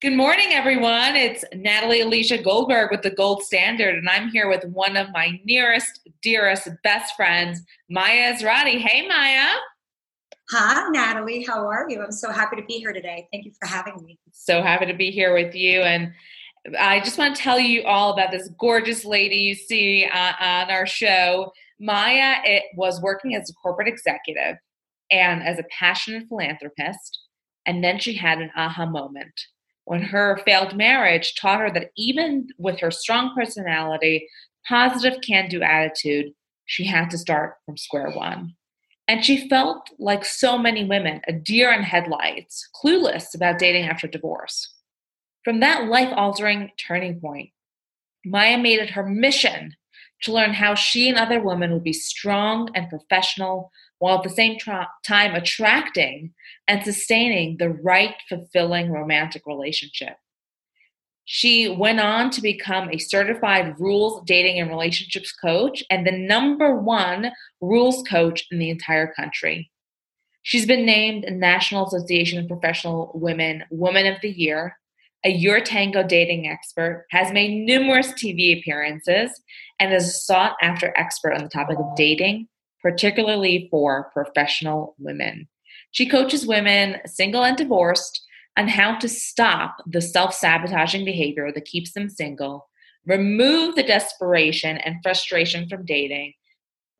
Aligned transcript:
Good 0.00 0.12
morning, 0.12 0.50
everyone. 0.52 1.16
It's 1.16 1.44
Natalie 1.52 2.02
Elisha 2.02 2.40
Goldberg 2.40 2.92
with 2.92 3.02
the 3.02 3.10
Gold 3.10 3.42
Standard, 3.42 3.96
and 3.96 4.08
I'm 4.08 4.28
here 4.28 4.48
with 4.48 4.62
one 4.66 4.96
of 4.96 5.10
my 5.10 5.40
nearest, 5.44 6.08
dearest, 6.22 6.68
best 6.84 7.16
friends, 7.16 7.60
Maya 7.90 8.32
Ezratti. 8.32 8.78
Hey, 8.78 9.08
Maya. 9.08 9.56
Hi, 10.52 10.88
Natalie. 10.90 11.44
How 11.44 11.66
are 11.66 11.90
you? 11.90 12.00
I'm 12.00 12.12
so 12.12 12.30
happy 12.30 12.54
to 12.54 12.62
be 12.62 12.74
here 12.74 12.92
today. 12.92 13.26
Thank 13.32 13.44
you 13.44 13.50
for 13.60 13.66
having 13.66 14.00
me. 14.04 14.20
So 14.30 14.62
happy 14.62 14.86
to 14.86 14.94
be 14.94 15.10
here 15.10 15.34
with 15.34 15.56
you. 15.56 15.80
And 15.80 16.12
I 16.78 17.00
just 17.00 17.18
want 17.18 17.34
to 17.34 17.42
tell 17.42 17.58
you 17.58 17.82
all 17.82 18.12
about 18.12 18.30
this 18.30 18.48
gorgeous 18.56 19.04
lady 19.04 19.38
you 19.38 19.56
see 19.56 20.04
uh, 20.04 20.32
on 20.38 20.70
our 20.70 20.86
show. 20.86 21.50
Maya 21.80 22.36
it 22.44 22.62
was 22.76 23.02
working 23.02 23.34
as 23.34 23.50
a 23.50 23.54
corporate 23.54 23.88
executive 23.88 24.58
and 25.10 25.42
as 25.42 25.58
a 25.58 25.64
passionate 25.76 26.28
philanthropist. 26.28 27.18
And 27.66 27.82
then 27.82 27.98
she 27.98 28.14
had 28.14 28.38
an 28.38 28.52
aha 28.56 28.86
moment 28.86 29.34
when 29.88 30.02
her 30.02 30.38
failed 30.44 30.76
marriage 30.76 31.34
taught 31.34 31.60
her 31.60 31.70
that 31.70 31.92
even 31.96 32.46
with 32.58 32.78
her 32.78 32.90
strong 32.90 33.34
personality, 33.34 34.28
positive 34.68 35.18
can 35.26 35.48
do 35.48 35.62
attitude, 35.62 36.26
she 36.66 36.84
had 36.84 37.08
to 37.08 37.16
start 37.16 37.54
from 37.64 37.78
square 37.78 38.10
one. 38.10 38.54
And 39.08 39.24
she 39.24 39.48
felt 39.48 39.88
like 39.98 40.26
so 40.26 40.58
many 40.58 40.84
women, 40.84 41.22
a 41.26 41.32
deer 41.32 41.72
in 41.72 41.82
headlights, 41.82 42.68
clueless 42.76 43.34
about 43.34 43.58
dating 43.58 43.86
after 43.86 44.06
divorce. 44.06 44.74
From 45.42 45.60
that 45.60 45.86
life 45.86 46.12
altering 46.14 46.70
turning 46.76 47.18
point, 47.18 47.48
Maya 48.26 48.58
made 48.58 48.80
it 48.80 48.90
her 48.90 49.08
mission 49.08 49.74
to 50.22 50.32
learn 50.32 50.52
how 50.52 50.74
she 50.74 51.08
and 51.08 51.18
other 51.18 51.40
women 51.40 51.72
would 51.72 51.84
be 51.84 51.92
strong 51.92 52.70
and 52.74 52.88
professional 52.88 53.70
while 53.98 54.18
at 54.18 54.22
the 54.22 54.30
same 54.30 54.58
tra- 54.58 54.88
time 55.04 55.34
attracting 55.34 56.32
and 56.66 56.84
sustaining 56.84 57.56
the 57.56 57.70
right, 57.70 58.14
fulfilling 58.28 58.90
romantic 58.90 59.46
relationship. 59.46 60.16
She 61.24 61.68
went 61.68 62.00
on 62.00 62.30
to 62.30 62.40
become 62.40 62.88
a 62.88 62.98
certified 62.98 63.78
rules 63.78 64.22
dating 64.24 64.60
and 64.60 64.70
relationships 64.70 65.30
coach 65.30 65.84
and 65.90 66.06
the 66.06 66.12
number 66.12 66.74
one 66.74 67.32
rules 67.60 68.02
coach 68.08 68.46
in 68.50 68.58
the 68.58 68.70
entire 68.70 69.12
country. 69.12 69.70
She's 70.42 70.64
been 70.64 70.86
named 70.86 71.26
National 71.30 71.86
Association 71.86 72.38
of 72.38 72.48
Professional 72.48 73.10
Women 73.14 73.64
Woman 73.70 74.06
of 74.06 74.18
the 74.22 74.30
Year, 74.30 74.78
a 75.24 75.30
Your 75.30 75.60
Tango 75.60 76.02
dating 76.02 76.48
expert, 76.48 77.06
has 77.10 77.32
made 77.32 77.64
numerous 77.64 78.12
TV 78.12 78.58
appearances, 78.58 79.30
and 79.80 79.92
is 79.92 80.08
a 80.08 80.12
sought 80.12 80.54
after 80.62 80.94
expert 80.96 81.34
on 81.34 81.42
the 81.42 81.48
topic 81.48 81.78
of 81.78 81.96
dating, 81.96 82.48
particularly 82.82 83.68
for 83.70 84.10
professional 84.12 84.94
women. 84.98 85.48
She 85.90 86.08
coaches 86.08 86.46
women, 86.46 86.98
single 87.06 87.44
and 87.44 87.56
divorced, 87.56 88.22
on 88.56 88.68
how 88.68 88.96
to 88.98 89.08
stop 89.08 89.76
the 89.86 90.00
self 90.00 90.34
sabotaging 90.34 91.04
behavior 91.04 91.50
that 91.52 91.64
keeps 91.64 91.92
them 91.92 92.08
single, 92.08 92.68
remove 93.06 93.74
the 93.74 93.82
desperation 93.82 94.78
and 94.78 94.96
frustration 95.02 95.68
from 95.68 95.84
dating, 95.84 96.32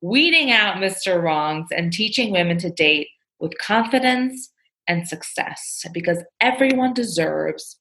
weeding 0.00 0.50
out 0.52 0.76
Mr. 0.76 1.22
Wrongs, 1.22 1.68
and 1.70 1.92
teaching 1.92 2.30
women 2.30 2.58
to 2.58 2.70
date 2.70 3.08
with 3.40 3.58
confidence 3.58 4.50
and 4.86 5.06
success 5.06 5.84
because 5.92 6.18
everyone 6.40 6.94
deserves 6.94 7.78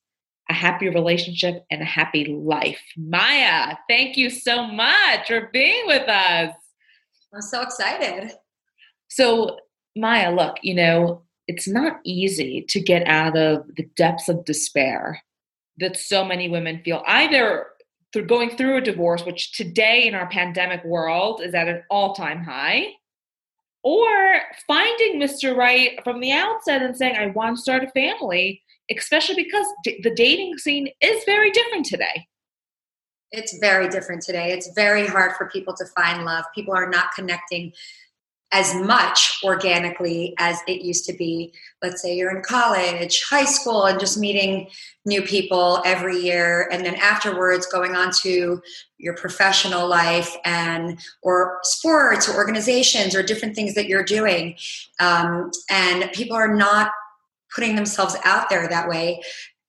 a 0.50 0.54
happy 0.54 0.90
relationship 0.90 1.66
and 1.70 1.82
a 1.82 1.86
happy 1.86 2.26
life. 2.26 2.82
Maya, 2.96 3.76
thank 3.90 4.18
you 4.18 4.30
so 4.30 4.68
much 4.68 5.28
for 5.28 5.50
being 5.52 5.88
with 5.88 6.08
us. 6.08 6.54
I'm 7.34 7.42
so 7.42 7.62
excited. 7.62 8.32
So, 9.10 9.58
Maya, 9.96 10.34
look, 10.34 10.58
you 10.62 10.74
know, 10.74 11.24
it's 11.48 11.68
not 11.68 12.00
easy 12.04 12.66
to 12.70 12.80
get 12.80 13.08
out 13.08 13.38
of 13.38 13.68
the 13.76 13.84
depths 13.96 14.30
of 14.30 14.46
despair 14.46 15.22
that 15.78 15.98
so 15.98 16.26
many 16.26 16.50
women 16.50 16.82
feel 16.84 17.04
either 17.08 17.68
through 18.14 18.26
going 18.26 18.50
through 18.50 18.78
a 18.78 18.82
divorce, 18.82 19.26
which 19.26 19.52
today 19.52 20.08
in 20.08 20.16
our 20.16 20.28
pandemic 20.30 20.84
world 20.84 21.42
is 21.42 21.54
at 21.54 21.68
an 21.68 21.84
all 21.90 22.14
time 22.14 22.44
high, 22.44 22.88
or 23.84 24.10
finding 24.68 25.20
Mr. 25.22 25.56
Right 25.56 26.00
from 26.04 26.20
the 26.20 26.32
outset 26.32 26.82
and 26.82 26.96
saying, 26.96 27.16
I 27.16 27.28
want 27.28 27.58
to 27.58 27.62
start 27.62 27.84
a 27.84 27.90
family, 27.92 28.62
especially 28.96 29.36
because 29.36 29.66
d- 29.84 30.00
the 30.04 30.14
dating 30.14 30.58
scene 30.58 30.90
is 31.02 31.24
very 31.26 31.52
different 31.52 31.86
today. 31.86 32.28
It's 33.32 33.58
very 33.60 33.90
different 33.90 34.22
today. 34.22 34.52
It's 34.54 34.72
very 34.74 35.06
hard 35.06 35.34
for 35.36 35.50
people 35.50 35.74
to 35.76 35.86
find 35.86 36.24
love. 36.24 36.46
People 36.56 36.74
are 36.74 36.90
not 36.90 37.08
connecting 37.14 37.74
as 38.54 38.74
much 38.76 39.40
organically 39.44 40.34
as 40.40 40.60
it 40.68 40.82
used 40.82 41.06
to 41.06 41.14
be. 41.14 41.54
Let's 41.82 42.02
say 42.02 42.16
you're 42.16 42.36
in 42.36 42.42
college, 42.42 43.24
high 43.24 43.44
school, 43.44 43.86
and 43.86 44.00
just 44.00 44.18
meeting 44.18 44.70
new 45.06 45.22
people 45.22 45.82
every 45.86 46.18
year, 46.18 46.70
and 46.72 46.86
then 46.86 46.96
afterwards 46.96 47.66
going 47.68 47.96
on 47.96 48.12
to 48.22 48.62
your 48.98 49.16
professional 49.16 49.88
life 49.88 50.34
and 50.46 50.98
or 51.22 51.60
sports 51.64 52.30
or 52.30 52.36
organizations 52.36 53.14
or 53.14 53.22
different 53.22 53.54
things 53.54 53.76
that 53.76 53.88
you're 53.88 54.04
doing. 54.04 54.56
Um, 55.00 55.52
and 55.70 56.10
people 56.14 56.38
are 56.38 56.56
not 56.56 56.92
putting 57.54 57.76
themselves 57.76 58.16
out 58.24 58.50
there 58.50 58.68
that 58.68 58.88
way. 58.88 59.22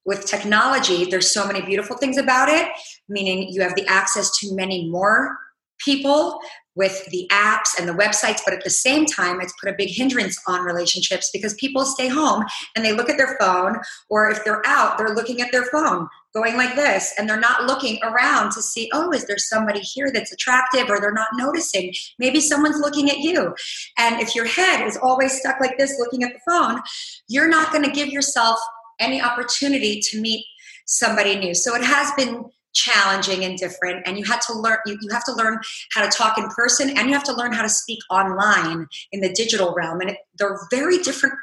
With 0.05 0.27
technology, 0.27 1.05
there's 1.05 1.33
so 1.33 1.47
many 1.47 1.61
beautiful 1.61 1.97
things 1.97 2.17
about 2.17 2.49
it, 2.49 2.69
meaning 3.09 3.49
you 3.51 3.61
have 3.63 3.75
the 3.75 3.87
access 3.87 4.31
to 4.39 4.55
many 4.55 4.89
more 4.89 5.37
people 5.79 6.41
with 6.79 7.05
the 7.07 7.27
apps 7.33 7.77
and 7.77 7.89
the 7.89 7.93
websites, 7.93 8.41
but 8.45 8.55
at 8.55 8.63
the 8.63 8.71
same 8.71 9.05
time, 9.05 9.41
it's 9.41 9.53
put 9.61 9.69
a 9.69 9.75
big 9.77 9.89
hindrance 9.89 10.41
on 10.47 10.63
relationships 10.63 11.29
because 11.33 11.53
people 11.55 11.85
stay 11.85 12.07
home 12.07 12.45
and 12.77 12.85
they 12.85 12.93
look 12.93 13.11
at 13.11 13.17
their 13.17 13.37
phone, 13.41 13.79
or 14.09 14.31
if 14.31 14.45
they're 14.45 14.65
out, 14.65 14.97
they're 14.97 15.15
looking 15.15 15.41
at 15.41 15.51
their 15.51 15.65
phone, 15.65 16.09
going 16.33 16.57
like 16.57 16.77
this, 16.77 17.13
and 17.19 17.29
they're 17.29 17.41
not 17.41 17.65
looking 17.65 17.99
around 18.05 18.53
to 18.53 18.63
see, 18.63 18.89
oh, 18.93 19.11
is 19.13 19.27
there 19.27 19.39
somebody 19.39 19.81
here 19.81 20.13
that's 20.15 20.33
attractive, 20.33 20.89
or 20.89 21.01
they're 21.01 21.13
not 21.13 21.27
noticing. 21.35 21.93
Maybe 22.21 22.39
someone's 22.39 22.79
looking 22.79 23.11
at 23.11 23.19
you. 23.19 23.57
And 23.99 24.21
if 24.21 24.37
your 24.37 24.47
head 24.47 24.87
is 24.87 24.97
always 25.03 25.37
stuck 25.37 25.61
like 25.61 25.77
this, 25.79 25.99
looking 25.99 26.23
at 26.23 26.33
the 26.33 26.41
phone, 26.49 26.81
you're 27.27 27.49
not 27.49 27.73
going 27.73 27.85
to 27.85 27.91
give 27.91 28.09
yourself 28.09 28.57
any 29.01 29.21
opportunity 29.21 30.01
to 30.11 30.21
meet 30.21 30.45
somebody 30.87 31.37
new. 31.37 31.55
So 31.55 31.75
it 31.75 31.83
has 31.83 32.13
been 32.17 32.45
challenging 32.79 33.45
and 33.45 33.59
different 33.59 34.07
and 34.07 34.19
you 34.19 34.25
had 34.25 34.41
to 34.41 34.53
learn 34.53 34.79
you, 34.87 34.97
you 35.01 35.11
have 35.11 35.25
to 35.25 35.33
learn 35.33 35.59
how 35.95 36.03
to 36.03 36.09
talk 36.09 36.39
in 36.39 36.49
person 36.49 36.91
and 36.97 37.09
you 37.09 37.15
have 37.15 37.25
to 37.25 37.33
learn 37.33 37.53
how 37.53 37.63
to 37.63 37.69
speak 37.69 37.99
online 38.11 38.87
in 39.13 39.21
the 39.21 39.33
digital 39.33 39.75
realm 39.75 40.01
and 40.01 40.11
it, 40.11 40.19
they're 40.39 40.59
very 40.71 40.99
different 40.99 41.35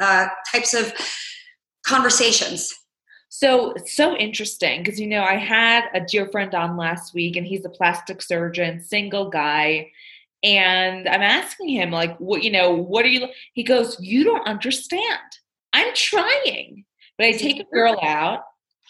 uh, 0.00 0.26
types 0.50 0.74
of 0.74 0.92
conversations. 1.86 2.74
So 3.28 3.74
so 3.86 4.14
interesting 4.16 4.82
because 4.82 5.00
you 5.00 5.06
know 5.06 5.22
i 5.22 5.36
had 5.36 5.84
a 5.94 6.00
dear 6.00 6.28
friend 6.28 6.54
on 6.54 6.76
last 6.76 7.14
week 7.14 7.34
and 7.36 7.46
he's 7.46 7.64
a 7.64 7.70
plastic 7.70 8.20
surgeon 8.20 8.82
single 8.82 9.30
guy 9.30 9.90
and 10.42 11.08
i'm 11.08 11.22
asking 11.22 11.70
him 11.70 11.90
like 11.90 12.14
what 12.18 12.42
you 12.42 12.52
know 12.52 12.72
what 12.72 13.06
are 13.06 13.08
you 13.08 13.26
he 13.54 13.62
goes 13.62 13.96
you 14.00 14.22
don't 14.22 14.46
understand. 14.46 15.18
I'm 15.72 15.94
trying 15.94 16.84
but 17.16 17.26
I 17.26 17.32
take 17.32 17.58
a 17.58 17.64
girl 17.72 17.98
out 18.02 18.42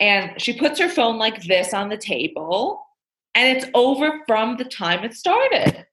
and 0.03 0.43
she 0.43 0.53
puts 0.53 0.81
her 0.81 0.89
phone 0.89 1.17
like 1.17 1.45
this 1.45 1.73
on 1.73 1.89
the 1.89 1.97
table 1.97 2.85
and 3.37 3.57
it's 3.57 3.67
over 3.73 4.21
from 4.27 4.57
the 4.57 4.65
time 4.65 5.05
it 5.05 5.15
started. 5.15 5.87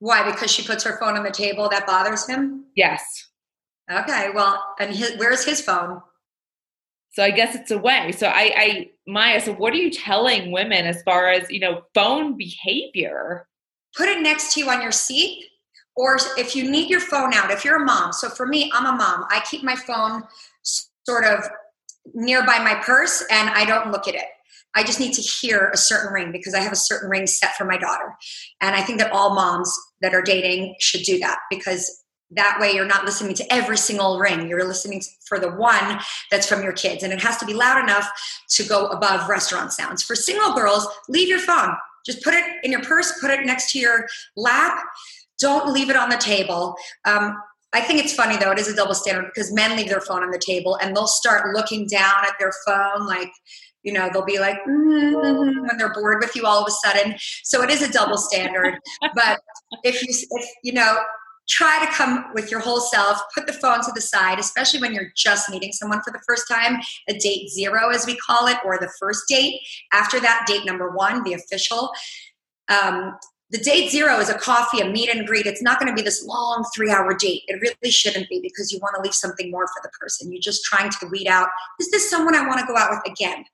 Why? 0.00 0.30
Because 0.30 0.50
she 0.50 0.62
puts 0.62 0.84
her 0.84 0.98
phone 1.00 1.16
on 1.16 1.24
the 1.24 1.30
table 1.30 1.66
that 1.70 1.86
bothers 1.86 2.26
him? 2.26 2.66
Yes. 2.76 3.02
Okay, 3.90 4.28
well, 4.34 4.62
and 4.78 4.94
his, 4.94 5.16
where's 5.16 5.46
his 5.46 5.62
phone? 5.62 6.02
So 7.12 7.22
I 7.22 7.30
guess 7.30 7.54
it's 7.54 7.70
away. 7.70 8.12
So 8.12 8.26
I, 8.26 8.52
I, 8.54 8.90
Maya, 9.06 9.40
so 9.40 9.54
what 9.54 9.72
are 9.72 9.78
you 9.78 9.90
telling 9.90 10.52
women 10.52 10.84
as 10.84 11.02
far 11.02 11.30
as, 11.30 11.50
you 11.50 11.60
know, 11.60 11.80
phone 11.94 12.36
behavior? 12.36 13.48
Put 13.96 14.10
it 14.10 14.20
next 14.20 14.52
to 14.52 14.60
you 14.60 14.68
on 14.68 14.82
your 14.82 14.92
seat 14.92 15.42
or 15.96 16.18
if 16.36 16.54
you 16.54 16.70
need 16.70 16.90
your 16.90 17.00
phone 17.00 17.32
out, 17.32 17.50
if 17.50 17.64
you're 17.64 17.82
a 17.82 17.86
mom. 17.86 18.12
So 18.12 18.28
for 18.28 18.44
me, 18.44 18.70
I'm 18.74 18.84
a 18.84 18.92
mom. 18.92 19.24
I 19.30 19.42
keep 19.50 19.62
my 19.62 19.74
phone 19.74 20.24
sort 21.06 21.24
of 21.24 21.48
nearby 22.14 22.58
my 22.58 22.74
purse 22.74 23.24
and 23.30 23.50
I 23.50 23.64
don't 23.64 23.90
look 23.90 24.08
at 24.08 24.14
it. 24.14 24.26
I 24.74 24.82
just 24.82 25.00
need 25.00 25.14
to 25.14 25.22
hear 25.22 25.70
a 25.72 25.76
certain 25.76 26.12
ring 26.12 26.32
because 26.32 26.54
I 26.54 26.60
have 26.60 26.72
a 26.72 26.76
certain 26.76 27.08
ring 27.08 27.26
set 27.26 27.56
for 27.56 27.64
my 27.64 27.78
daughter. 27.78 28.14
And 28.60 28.76
I 28.76 28.82
think 28.82 28.98
that 28.98 29.10
all 29.10 29.34
moms 29.34 29.74
that 30.02 30.14
are 30.14 30.22
dating 30.22 30.74
should 30.80 31.02
do 31.02 31.18
that 31.20 31.38
because 31.50 32.04
that 32.30 32.58
way 32.60 32.72
you're 32.72 32.84
not 32.84 33.04
listening 33.04 33.34
to 33.34 33.52
every 33.52 33.78
single 33.78 34.18
ring. 34.18 34.48
You're 34.48 34.66
listening 34.66 35.00
for 35.26 35.38
the 35.38 35.50
one 35.50 36.00
that's 36.30 36.46
from 36.46 36.62
your 36.62 36.72
kids. 36.72 37.02
And 37.02 37.12
it 37.12 37.22
has 37.22 37.36
to 37.38 37.46
be 37.46 37.54
loud 37.54 37.82
enough 37.82 38.08
to 38.50 38.64
go 38.64 38.86
above 38.88 39.28
restaurant 39.28 39.72
sounds. 39.72 40.02
For 40.02 40.14
single 40.14 40.52
girls, 40.52 40.86
leave 41.08 41.28
your 41.28 41.38
phone. 41.38 41.74
Just 42.04 42.22
put 42.22 42.34
it 42.34 42.44
in 42.62 42.72
your 42.72 42.82
purse, 42.82 43.18
put 43.20 43.30
it 43.30 43.46
next 43.46 43.72
to 43.72 43.78
your 43.78 44.06
lap. 44.36 44.78
Don't 45.40 45.72
leave 45.72 45.90
it 45.90 45.96
on 45.96 46.08
the 46.08 46.16
table. 46.16 46.76
Um, 47.04 47.36
I 47.72 47.80
think 47.80 48.02
it's 48.02 48.14
funny 48.14 48.36
though, 48.36 48.52
it 48.52 48.58
is 48.58 48.68
a 48.68 48.76
double 48.76 48.94
standard 48.94 49.30
because 49.34 49.52
men 49.52 49.76
leave 49.76 49.88
their 49.88 50.00
phone 50.00 50.22
on 50.22 50.30
the 50.30 50.38
table 50.44 50.78
and 50.80 50.96
they'll 50.96 51.06
start 51.06 51.54
looking 51.54 51.86
down 51.86 52.24
at 52.24 52.34
their 52.38 52.52
phone 52.66 53.06
like, 53.06 53.30
you 53.82 53.92
know, 53.92 54.08
they'll 54.12 54.24
be 54.24 54.38
like, 54.38 54.56
mm-hmm, 54.66 55.60
when 55.60 55.76
they're 55.78 55.92
bored 55.92 56.18
with 56.20 56.34
you 56.34 56.44
all 56.44 56.62
of 56.62 56.68
a 56.68 56.70
sudden. 56.70 57.14
So 57.44 57.62
it 57.62 57.70
is 57.70 57.82
a 57.82 57.92
double 57.92 58.18
standard. 58.18 58.78
but 59.14 59.40
if 59.84 60.02
you, 60.02 60.08
if, 60.10 60.48
you 60.64 60.72
know, 60.72 60.98
try 61.48 61.84
to 61.84 61.92
come 61.92 62.24
with 62.34 62.50
your 62.50 62.60
whole 62.60 62.80
self, 62.80 63.20
put 63.34 63.46
the 63.46 63.52
phone 63.52 63.80
to 63.84 63.92
the 63.94 64.00
side, 64.00 64.38
especially 64.38 64.80
when 64.80 64.92
you're 64.92 65.12
just 65.16 65.48
meeting 65.50 65.72
someone 65.72 66.02
for 66.02 66.12
the 66.12 66.20
first 66.26 66.48
time, 66.50 66.80
a 67.08 67.14
date 67.18 67.48
zero, 67.50 67.90
as 67.90 68.06
we 68.06 68.16
call 68.16 68.48
it, 68.48 68.56
or 68.64 68.78
the 68.78 68.90
first 68.98 69.22
date. 69.28 69.60
After 69.92 70.18
that, 70.20 70.44
date 70.48 70.64
number 70.64 70.90
one, 70.90 71.22
the 71.22 71.34
official. 71.34 71.90
Um, 72.68 73.16
the 73.50 73.58
date 73.58 73.90
zero 73.90 74.18
is 74.18 74.28
a 74.28 74.34
coffee, 74.34 74.80
a 74.80 74.88
meet 74.88 75.08
and 75.08 75.26
greet. 75.26 75.46
It's 75.46 75.62
not 75.62 75.78
going 75.78 75.90
to 75.90 75.94
be 75.94 76.02
this 76.02 76.24
long 76.24 76.64
three 76.74 76.90
hour 76.90 77.14
date. 77.14 77.42
It 77.46 77.60
really 77.60 77.92
shouldn't 77.92 78.28
be 78.28 78.40
because 78.40 78.72
you 78.72 78.80
want 78.80 78.96
to 78.96 79.02
leave 79.02 79.14
something 79.14 79.50
more 79.50 79.68
for 79.68 79.80
the 79.82 79.90
person. 80.00 80.32
You're 80.32 80.40
just 80.40 80.64
trying 80.64 80.90
to 80.90 81.06
weed 81.06 81.28
out 81.28 81.48
is 81.78 81.90
this 81.90 82.10
someone 82.10 82.34
I 82.34 82.46
want 82.46 82.60
to 82.60 82.66
go 82.66 82.76
out 82.76 82.90
with 82.90 83.12
again? 83.12 83.44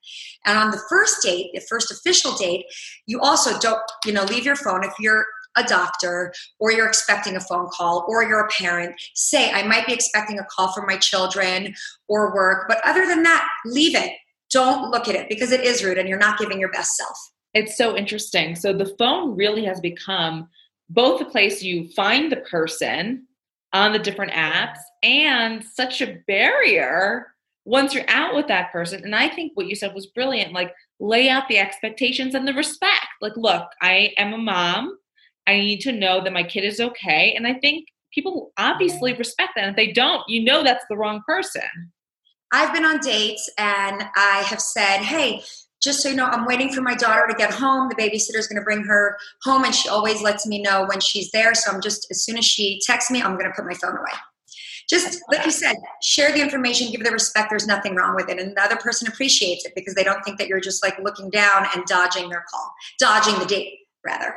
And 0.46 0.58
on 0.58 0.70
the 0.70 0.80
first 0.88 1.22
date, 1.22 1.50
the 1.52 1.60
first 1.60 1.90
official 1.90 2.32
date, 2.32 2.64
you 3.06 3.20
also 3.20 3.58
don't, 3.58 3.82
you 4.06 4.12
know, 4.12 4.24
leave 4.24 4.46
your 4.46 4.56
phone. 4.56 4.82
If 4.82 4.94
you're 4.98 5.26
a 5.56 5.64
doctor 5.64 6.32
or 6.58 6.72
you're 6.72 6.88
expecting 6.88 7.36
a 7.36 7.40
phone 7.40 7.68
call 7.68 8.06
or 8.08 8.24
you're 8.24 8.46
a 8.46 8.48
parent, 8.48 8.94
say, 9.14 9.50
I 9.50 9.62
might 9.62 9.86
be 9.86 9.92
expecting 9.92 10.38
a 10.38 10.46
call 10.50 10.72
from 10.72 10.86
my 10.86 10.96
children 10.96 11.74
or 12.08 12.34
work. 12.34 12.64
But 12.68 12.80
other 12.84 13.06
than 13.06 13.22
that, 13.24 13.46
leave 13.66 13.94
it. 13.94 14.12
Don't 14.50 14.90
look 14.90 15.08
at 15.08 15.14
it 15.14 15.28
because 15.28 15.52
it 15.52 15.62
is 15.62 15.84
rude 15.84 15.98
and 15.98 16.08
you're 16.08 16.18
not 16.18 16.38
giving 16.38 16.58
your 16.58 16.70
best 16.70 16.96
self. 16.96 17.31
It's 17.54 17.76
so 17.76 17.96
interesting. 17.96 18.54
So 18.56 18.72
the 18.72 18.94
phone 18.98 19.36
really 19.36 19.64
has 19.64 19.80
become 19.80 20.48
both 20.88 21.18
the 21.18 21.26
place 21.26 21.62
you 21.62 21.88
find 21.90 22.30
the 22.30 22.36
person 22.38 23.26
on 23.72 23.92
the 23.92 23.98
different 23.98 24.32
apps 24.32 24.78
and 25.02 25.64
such 25.64 26.00
a 26.00 26.18
barrier 26.26 27.28
once 27.64 27.94
you're 27.94 28.08
out 28.08 28.34
with 28.34 28.48
that 28.48 28.72
person. 28.72 29.02
And 29.04 29.14
I 29.14 29.28
think 29.28 29.52
what 29.54 29.66
you 29.66 29.74
said 29.74 29.94
was 29.94 30.06
brilliant. 30.06 30.52
Like, 30.52 30.74
lay 31.00 31.28
out 31.28 31.48
the 31.48 31.58
expectations 31.58 32.34
and 32.34 32.46
the 32.46 32.54
respect. 32.54 33.06
Like, 33.20 33.36
look, 33.36 33.66
I 33.80 34.12
am 34.18 34.32
a 34.32 34.38
mom. 34.38 34.96
I 35.46 35.58
need 35.58 35.80
to 35.80 35.92
know 35.92 36.22
that 36.22 36.32
my 36.32 36.42
kid 36.42 36.64
is 36.64 36.80
okay. 36.80 37.34
And 37.34 37.46
I 37.46 37.54
think 37.54 37.86
people 38.12 38.52
obviously 38.56 39.14
respect 39.14 39.52
that. 39.56 39.64
And 39.64 39.70
if 39.70 39.76
they 39.76 39.92
don't, 39.92 40.22
you 40.28 40.44
know 40.44 40.62
that's 40.62 40.84
the 40.88 40.96
wrong 40.96 41.22
person. 41.26 41.62
I've 42.52 42.74
been 42.74 42.84
on 42.84 42.98
dates 42.98 43.48
and 43.58 44.04
I 44.14 44.44
have 44.46 44.60
said, 44.60 44.98
hey, 44.98 45.42
just 45.82 46.00
so 46.00 46.08
you 46.08 46.16
know, 46.16 46.26
I'm 46.26 46.46
waiting 46.46 46.72
for 46.72 46.80
my 46.80 46.94
daughter 46.94 47.26
to 47.28 47.34
get 47.34 47.52
home. 47.52 47.88
The 47.88 47.96
babysitter's 47.96 48.46
going 48.46 48.60
to 48.60 48.64
bring 48.64 48.84
her 48.84 49.18
home, 49.42 49.64
and 49.64 49.74
she 49.74 49.88
always 49.88 50.22
lets 50.22 50.46
me 50.46 50.62
know 50.62 50.86
when 50.86 51.00
she's 51.00 51.30
there. 51.32 51.54
So 51.54 51.72
I'm 51.72 51.80
just, 51.80 52.06
as 52.10 52.22
soon 52.24 52.38
as 52.38 52.44
she 52.44 52.80
texts 52.86 53.10
me, 53.10 53.20
I'm 53.20 53.36
going 53.36 53.46
to 53.46 53.52
put 53.54 53.66
my 53.66 53.74
phone 53.74 53.96
away. 53.96 54.12
Just 54.88 55.20
like 55.30 55.44
you 55.44 55.50
said, 55.50 55.76
share 56.02 56.32
the 56.32 56.40
information, 56.40 56.90
give 56.90 57.02
the 57.02 57.10
respect. 57.10 57.50
There's 57.50 57.66
nothing 57.66 57.96
wrong 57.96 58.14
with 58.14 58.28
it. 58.28 58.38
And 58.38 58.56
the 58.56 58.62
other 58.62 58.76
person 58.76 59.08
appreciates 59.08 59.64
it 59.64 59.72
because 59.74 59.94
they 59.94 60.04
don't 60.04 60.22
think 60.22 60.38
that 60.38 60.48
you're 60.48 60.60
just 60.60 60.84
like 60.84 60.98
looking 60.98 61.30
down 61.30 61.66
and 61.74 61.84
dodging 61.86 62.28
their 62.28 62.44
call, 62.50 62.72
dodging 62.98 63.38
the 63.38 63.46
date, 63.46 63.78
rather. 64.04 64.34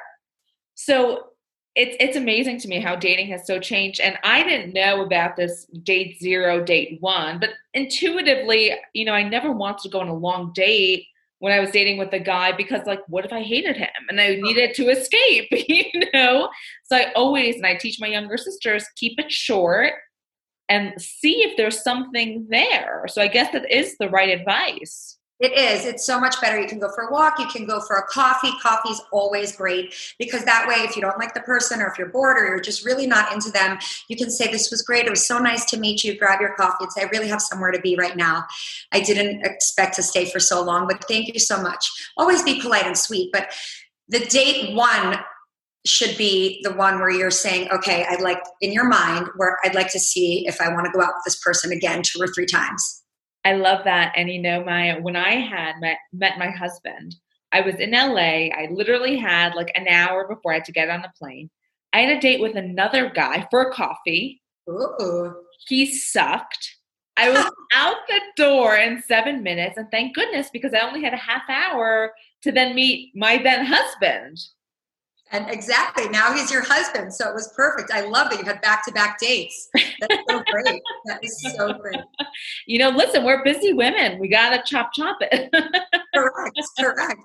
So 0.75 1.27
it's 1.75 1.97
it's 1.99 2.15
amazing 2.15 2.57
to 2.57 2.67
me 2.67 2.79
how 2.79 2.95
dating 2.95 3.27
has 3.27 3.45
so 3.45 3.59
changed 3.59 3.99
and 3.99 4.17
i 4.23 4.41
didn't 4.43 4.73
know 4.73 5.01
about 5.01 5.35
this 5.35 5.65
date 5.83 6.17
zero 6.19 6.63
date 6.63 6.97
one 7.01 7.37
but 7.37 7.49
intuitively 7.73 8.71
you 8.93 9.03
know 9.03 9.11
i 9.11 9.21
never 9.21 9.51
wanted 9.51 9.79
to 9.79 9.89
go 9.89 9.99
on 9.99 10.07
a 10.07 10.13
long 10.13 10.53
date 10.53 11.05
when 11.39 11.51
I 11.53 11.59
was 11.59 11.71
dating 11.71 11.97
with 11.97 12.13
a 12.13 12.19
guy 12.19 12.51
because 12.51 12.85
like 12.85 13.01
what 13.07 13.25
if 13.25 13.33
I 13.33 13.41
hated 13.41 13.75
him 13.77 13.89
and 14.09 14.19
I 14.19 14.35
needed 14.35 14.73
to 14.75 14.89
escape, 14.89 15.47
you 15.51 16.03
know? 16.13 16.49
So 16.85 16.95
I 16.95 17.11
always 17.13 17.55
and 17.55 17.65
I 17.65 17.75
teach 17.75 17.99
my 17.99 18.07
younger 18.07 18.37
sisters 18.37 18.85
keep 18.95 19.19
it 19.19 19.31
short 19.31 19.93
and 20.69 20.93
see 20.99 21.43
if 21.43 21.57
there's 21.57 21.83
something 21.83 22.47
there. 22.49 23.05
So 23.07 23.21
I 23.21 23.27
guess 23.27 23.51
that 23.51 23.71
is 23.71 23.97
the 23.97 24.09
right 24.09 24.29
advice. 24.29 25.17
It 25.41 25.51
is. 25.51 25.85
It's 25.85 26.05
so 26.05 26.17
much 26.17 26.39
better. 26.39 26.59
You 26.59 26.67
can 26.67 26.79
go 26.79 26.89
for 26.95 27.03
a 27.03 27.11
walk, 27.11 27.39
you 27.39 27.47
can 27.47 27.65
go 27.65 27.81
for 27.81 27.97
a 27.97 28.03
coffee. 28.03 28.51
Coffee's 28.61 29.01
always 29.11 29.53
great 29.53 29.93
because 30.17 30.45
that 30.45 30.65
way, 30.65 30.75
if 30.75 30.95
you 30.95 31.01
don't 31.01 31.19
like 31.19 31.33
the 31.33 31.41
person 31.41 31.81
or 31.81 31.87
if 31.87 31.97
you're 31.97 32.07
bored 32.07 32.37
or 32.37 32.45
you're 32.45 32.61
just 32.61 32.85
really 32.85 33.05
not 33.05 33.33
into 33.33 33.51
them, 33.51 33.77
you 34.07 34.15
can 34.15 34.29
say, 34.29 34.49
This 34.49 34.71
was 34.71 34.81
great. 34.81 35.05
It 35.05 35.09
was 35.09 35.27
so 35.27 35.37
nice 35.37 35.65
to 35.65 35.77
meet 35.77 36.05
you. 36.05 36.17
Grab 36.17 36.39
your 36.39 36.55
coffee 36.55 36.85
and 36.85 36.91
say, 36.93 37.01
I 37.01 37.09
really 37.11 37.27
have 37.27 37.41
somewhere 37.41 37.71
to 37.71 37.81
be 37.81 37.97
right 37.97 38.15
now. 38.15 38.45
I 38.93 39.01
didn't 39.01 39.45
expect 39.45 39.95
to 39.95 40.03
stay 40.03 40.25
for 40.25 40.39
so 40.39 40.63
long, 40.63 40.87
but 40.87 41.03
thank 41.05 41.33
you 41.33 41.39
so 41.39 41.61
much. 41.61 41.85
Always 42.15 42.41
be 42.41 42.61
polite 42.61 42.85
and 42.85 42.97
sweet. 42.97 43.31
But 43.33 43.51
the 44.07 44.19
date 44.19 44.73
one 44.73 45.17
should 45.85 46.17
be 46.17 46.61
the 46.63 46.73
one 46.73 46.99
where 46.99 47.11
you're 47.11 47.29
saying, 47.29 47.69
okay, 47.71 48.05
I'd 48.09 48.21
like 48.21 48.39
in 48.61 48.71
your 48.71 48.87
mind 48.87 49.27
where 49.35 49.57
I'd 49.65 49.75
like 49.75 49.91
to 49.91 49.99
see 49.99 50.47
if 50.47 50.61
I 50.61 50.69
want 50.69 50.85
to 50.85 50.91
go 50.91 51.01
out 51.01 51.13
with 51.15 51.25
this 51.25 51.39
person 51.41 51.73
again 51.73 52.03
two 52.03 52.21
or 52.21 52.27
three 52.27 52.47
times. 52.47 53.03
I 53.45 53.53
love 53.53 53.83
that. 53.85 54.13
And 54.17 54.29
you 54.29 54.41
know, 54.41 54.63
my 54.63 54.99
when 54.99 55.15
I 55.15 55.35
had 55.35 55.79
met, 55.79 55.97
met 56.11 56.39
my 56.39 56.49
husband, 56.49 57.15
I 57.51 57.61
was 57.61 57.75
in 57.75 57.91
LA. 57.91 58.49
I 58.49 58.67
literally 58.71 59.17
had 59.17 59.53
like 59.53 59.71
an 59.75 59.87
hour 59.87 60.27
before 60.27 60.51
I 60.51 60.55
had 60.55 60.65
to 60.65 60.71
get 60.71 60.89
on 60.89 61.03
the 61.03 61.13
plane. 61.17 61.49
I 61.93 62.01
had 62.01 62.17
a 62.17 62.19
date 62.19 62.41
with 62.41 62.57
another 62.57 63.09
guy 63.09 63.47
for 63.51 63.61
a 63.61 63.71
coffee. 63.71 64.41
Ooh. 64.69 65.35
He 65.67 65.85
sucked. 65.85 66.75
I 67.17 67.29
was 67.29 67.49
out 67.73 67.95
the 68.09 68.19
door 68.35 68.75
in 68.75 69.01
seven 69.03 69.43
minutes, 69.43 69.77
and 69.77 69.89
thank 69.91 70.15
goodness 70.15 70.49
because 70.51 70.73
I 70.73 70.79
only 70.79 71.03
had 71.03 71.13
a 71.13 71.17
half 71.17 71.43
hour 71.47 72.13
to 72.41 72.51
then 72.51 72.75
meet 72.75 73.15
my 73.15 73.37
then 73.37 73.65
husband. 73.65 74.39
And 75.31 75.49
exactly, 75.49 76.07
now 76.09 76.33
he's 76.33 76.51
your 76.51 76.61
husband. 76.63 77.13
So 77.13 77.27
it 77.27 77.33
was 77.33 77.51
perfect. 77.55 77.91
I 77.91 78.01
love 78.01 78.29
that 78.29 78.39
you 78.39 78.45
had 78.45 78.61
back 78.61 78.85
to 78.85 78.91
back 78.91 79.19
dates. 79.19 79.69
That's 79.99 80.15
so 80.29 80.43
great. 80.51 80.81
That 81.05 81.23
is 81.23 81.41
so 81.57 81.73
great. 81.73 81.99
You 82.67 82.77
know, 82.79 82.89
listen, 82.89 83.23
we're 83.23 83.43
busy 83.43 83.73
women. 83.73 84.19
We 84.19 84.27
got 84.27 84.51
to 84.51 84.61
chop 84.65 84.91
chop 84.93 85.17
it. 85.21 85.51
correct, 86.13 86.59
correct. 86.79 87.21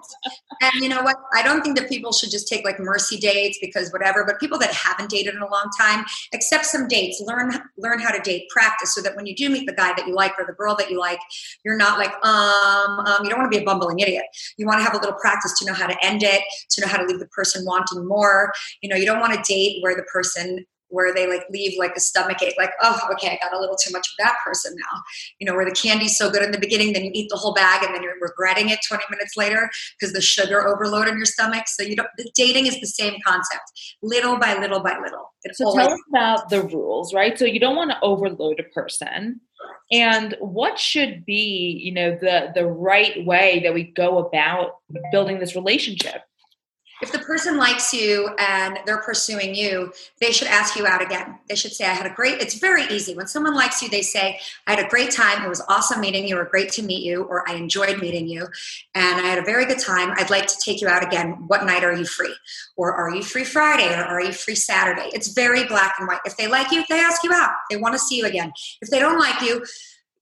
And 0.63 0.83
you 0.83 0.89
know 0.89 1.03
what? 1.03 1.17
I 1.35 1.43
don't 1.43 1.63
think 1.63 1.77
that 1.79 1.91
people 1.91 2.13
should 2.13 2.31
just 2.31 2.49
take 2.49 2.65
like 2.65 2.81
mercy 2.81 3.19
dates 3.19 3.59
because 3.61 3.93
whatever, 3.93 4.25
but 4.25 4.41
people 4.41 4.59
that 4.59 4.73
haven't 4.73 5.11
dated 5.11 5.35
in 5.35 5.43
a 5.43 5.51
long 5.51 5.69
time, 5.79 6.05
accept 6.33 6.67
some 6.67 6.89
dates, 6.89 7.23
learn 7.27 7.53
learn 7.77 8.01
how 8.01 8.11
to 8.11 8.21
date, 8.21 8.49
practice 8.49 8.95
so 8.95 9.03
that 9.03 9.15
when 9.15 9.27
you 9.27 9.35
do 9.37 9.51
meet 9.51 9.67
the 9.67 9.75
guy 9.75 9.93
that 9.95 10.07
you 10.07 10.15
like 10.15 10.33
or 10.39 10.47
the 10.47 10.55
girl 10.55 10.75
that 10.77 10.91
you 10.91 10.99
like, 10.99 11.21
you're 11.65 11.77
not 11.77 11.99
like, 11.99 12.13
um, 12.25 13.01
um, 13.01 13.25
you 13.25 13.31
don't 13.31 13.39
want 13.39 13.53
to 13.53 13.57
be 13.57 13.63
a 13.63 13.67
bumbling 13.67 13.99
idiot. 13.99 14.25
You 14.57 14.67
want 14.67 14.79
to 14.79 14.85
have 14.85 14.95
a 14.95 14.99
little 14.99 15.19
practice 15.21 15.59
to 15.59 15.67
know 15.67 15.75
how 15.75 15.87
to 15.87 15.97
end 16.05 16.23
it, 16.23 16.43
to 16.71 16.81
know 16.81 16.89
how 16.89 16.97
to 16.97 17.05
leave 17.05 17.19
the 17.19 17.27
person 17.27 17.65
wanting 17.65 17.90
more. 17.97 18.53
You 18.83 18.89
know, 18.91 18.97
you 18.97 19.07
don't 19.07 19.21
want 19.21 19.33
to 19.33 19.53
date 19.53 19.83
where 19.83 19.95
the 19.95 20.05
person 20.05 20.65
where 20.91 21.15
they 21.15 21.29
like 21.29 21.45
leave 21.51 21.79
like 21.79 21.97
a 21.97 22.01
stomach 22.01 22.43
ache, 22.43 22.55
like, 22.59 22.73
oh, 22.83 23.01
okay, 23.13 23.29
I 23.29 23.39
got 23.45 23.57
a 23.57 23.61
little 23.61 23.77
too 23.77 23.93
much 23.93 24.07
of 24.07 24.17
that 24.19 24.37
person 24.45 24.75
now. 24.77 25.03
You 25.39 25.47
know, 25.47 25.55
where 25.55 25.65
the 25.65 25.71
candy's 25.71 26.19
so 26.19 26.31
good 26.31 26.43
in 26.43 26.51
the 26.51 26.59
beginning, 26.59 26.93
then 26.93 27.05
you 27.05 27.11
eat 27.15 27.29
the 27.31 27.37
whole 27.37 27.55
bag 27.55 27.85
and 27.85 27.95
then 27.95 28.03
you're 28.03 28.19
regretting 28.21 28.69
it 28.69 28.81
20 28.87 29.05
minutes 29.11 29.37
later 29.37 29.71
because 29.99 30.13
the 30.13 30.21
sugar 30.21 30.67
overload 30.67 31.09
in 31.09 31.17
your 31.17 31.27
stomach. 31.27 31.65
So 31.69 31.83
you 31.83 31.97
don't 31.97 32.09
the 32.19 32.31
dating 32.35 32.67
is 32.67 32.79
the 32.81 32.87
same 32.87 33.15
concept, 33.27 33.97
little 34.03 34.37
by 34.37 34.59
little 34.59 34.81
by 34.81 34.99
little. 35.03 35.33
It's 35.45 35.59
so 35.59 35.67
always- 35.67 35.87
tell 35.87 35.95
us 35.95 36.01
about 36.11 36.51
the 36.51 36.63
rules, 36.63 37.15
right? 37.15 37.39
So 37.39 37.45
you 37.45 37.61
don't 37.61 37.77
want 37.77 37.91
to 37.93 37.99
overload 38.03 38.61
a 38.61 38.65
person. 38.65 39.41
And 39.93 40.37
what 40.41 40.79
should 40.79 41.25
be, 41.25 41.81
you 41.83 41.93
know, 41.93 42.17
the 42.21 42.53
the 42.55 42.67
right 42.67 43.25
way 43.25 43.61
that 43.65 43.75
we 43.75 43.85
go 43.85 44.19
about 44.19 44.77
building 45.13 45.39
this 45.39 45.55
relationship? 45.55 46.23
If 47.03 47.13
the 47.13 47.19
person 47.21 47.57
likes 47.57 47.93
you 47.93 48.29
and 48.39 48.79
they're 48.87 49.03
pursuing 49.03 49.55
you, 49.55 49.93
they 50.21 50.33
should 50.33 50.49
ask 50.49 50.77
you 50.77 50.87
out 50.87 51.03
again. 51.03 51.39
They 51.49 51.55
should 51.55 51.73
say, 51.73 51.87
I 51.87 51.95
had 51.95 52.07
a 52.07 52.15
great, 52.15 52.41
it's 52.41 52.59
very 52.59 52.85
easy. 52.85 53.15
When 53.15 53.27
someone 53.27 53.55
likes 53.55 53.83
you, 53.83 53.89
they 53.89 54.03
say, 54.03 54.39
I 54.67 54.75
had 54.75 54.85
a 54.85 54.89
great 54.89 55.11
time. 55.11 55.45
It 55.45 55.49
was 55.49 55.63
awesome 55.69 56.01
meeting 56.01 56.27
you 56.27 56.37
or 56.37 56.45
great 56.45 56.71
to 56.73 56.83
meet 56.83 57.03
you, 57.03 57.25
or 57.25 57.49
I 57.49 57.55
enjoyed 57.55 58.01
meeting 58.01 58.29
you. 58.29 58.47
And 58.95 59.21
I 59.21 59.29
had 59.29 59.39
a 59.39 59.45
very 59.45 59.67
good 59.67 59.79
time. 59.79 60.13
I'd 60.17 60.31
like 60.31 60.47
to 60.47 60.57
take 60.65 60.81
you 60.81 60.89
out 60.89 61.05
again. 61.05 61.45
What 61.47 61.65
night 61.65 61.85
are 61.85 61.95
you 61.95 62.05
free? 62.05 62.35
Or 62.77 62.93
are 62.93 63.15
you 63.15 63.23
free 63.23 63.45
Friday? 63.45 63.93
Or 63.95 64.05
are 64.05 64.23
you 64.23 64.33
free 64.33 64.55
Saturday? 64.55 65.11
It's 65.13 65.29
very 65.29 65.65
black 65.65 65.95
and 65.99 66.09
white. 66.09 66.21
If 66.25 66.37
they 66.37 66.49
like 66.49 66.71
you, 66.71 66.85
they 66.89 67.01
ask 67.01 67.25
you 67.25 67.33
out. 67.33 67.53
They 67.71 67.77
want 67.77 67.95
to 67.95 67.99
see 67.99 68.17
you 68.17 68.27
again. 68.27 68.53
If 68.83 68.91
they 68.91 68.99
don't 68.99 69.19
like 69.19 69.41
you, 69.43 69.65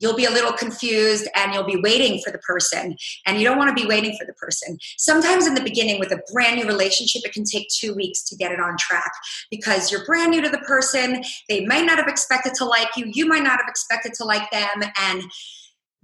you'll 0.00 0.17
be 0.17 0.25
a 0.25 0.31
little 0.31 0.52
confused 0.52 1.28
and 1.35 1.52
you'll 1.52 1.64
be 1.64 1.81
waiting 1.81 2.21
for 2.23 2.31
the 2.31 2.38
person. 2.38 2.97
And 3.26 3.38
you 3.38 3.45
don't 3.45 3.59
want 3.59 3.76
to 3.76 3.83
be 3.83 3.88
waiting 3.88 4.17
for 4.19 4.25
the 4.25 4.33
person. 4.35 4.78
Sometimes 4.97 5.47
in 5.47 5.55
the 5.55 5.62
beginning 5.62 5.99
with 5.99 6.12
a 6.12 6.21
brand 6.33 6.57
new 6.57 6.67
relationship 6.67 7.23
it 7.25 7.33
can 7.33 7.45
take 7.45 7.69
two 7.69 7.95
weeks 7.95 8.23
to 8.25 8.37
get 8.37 8.52
it 8.52 8.61
on 8.61 8.76
track. 8.78 9.12
Because 9.50 9.90
you're 9.90 10.05
brand 10.05 10.31
new 10.31 10.40
to 10.43 10.49
the 10.49 10.59
person 10.59 11.23
they 11.49 11.64
might 11.67 11.85
not 11.85 11.99
have 11.99 12.09
expected 12.09 12.55
to 12.55 12.64
like 12.64 12.88
you 12.97 13.07
you 13.12 13.26
might 13.26 13.43
not 13.43 13.59
have 13.59 13.69
expected 13.69 14.14
to 14.14 14.25
like 14.25 14.50
them 14.50 14.83
and 15.00 15.23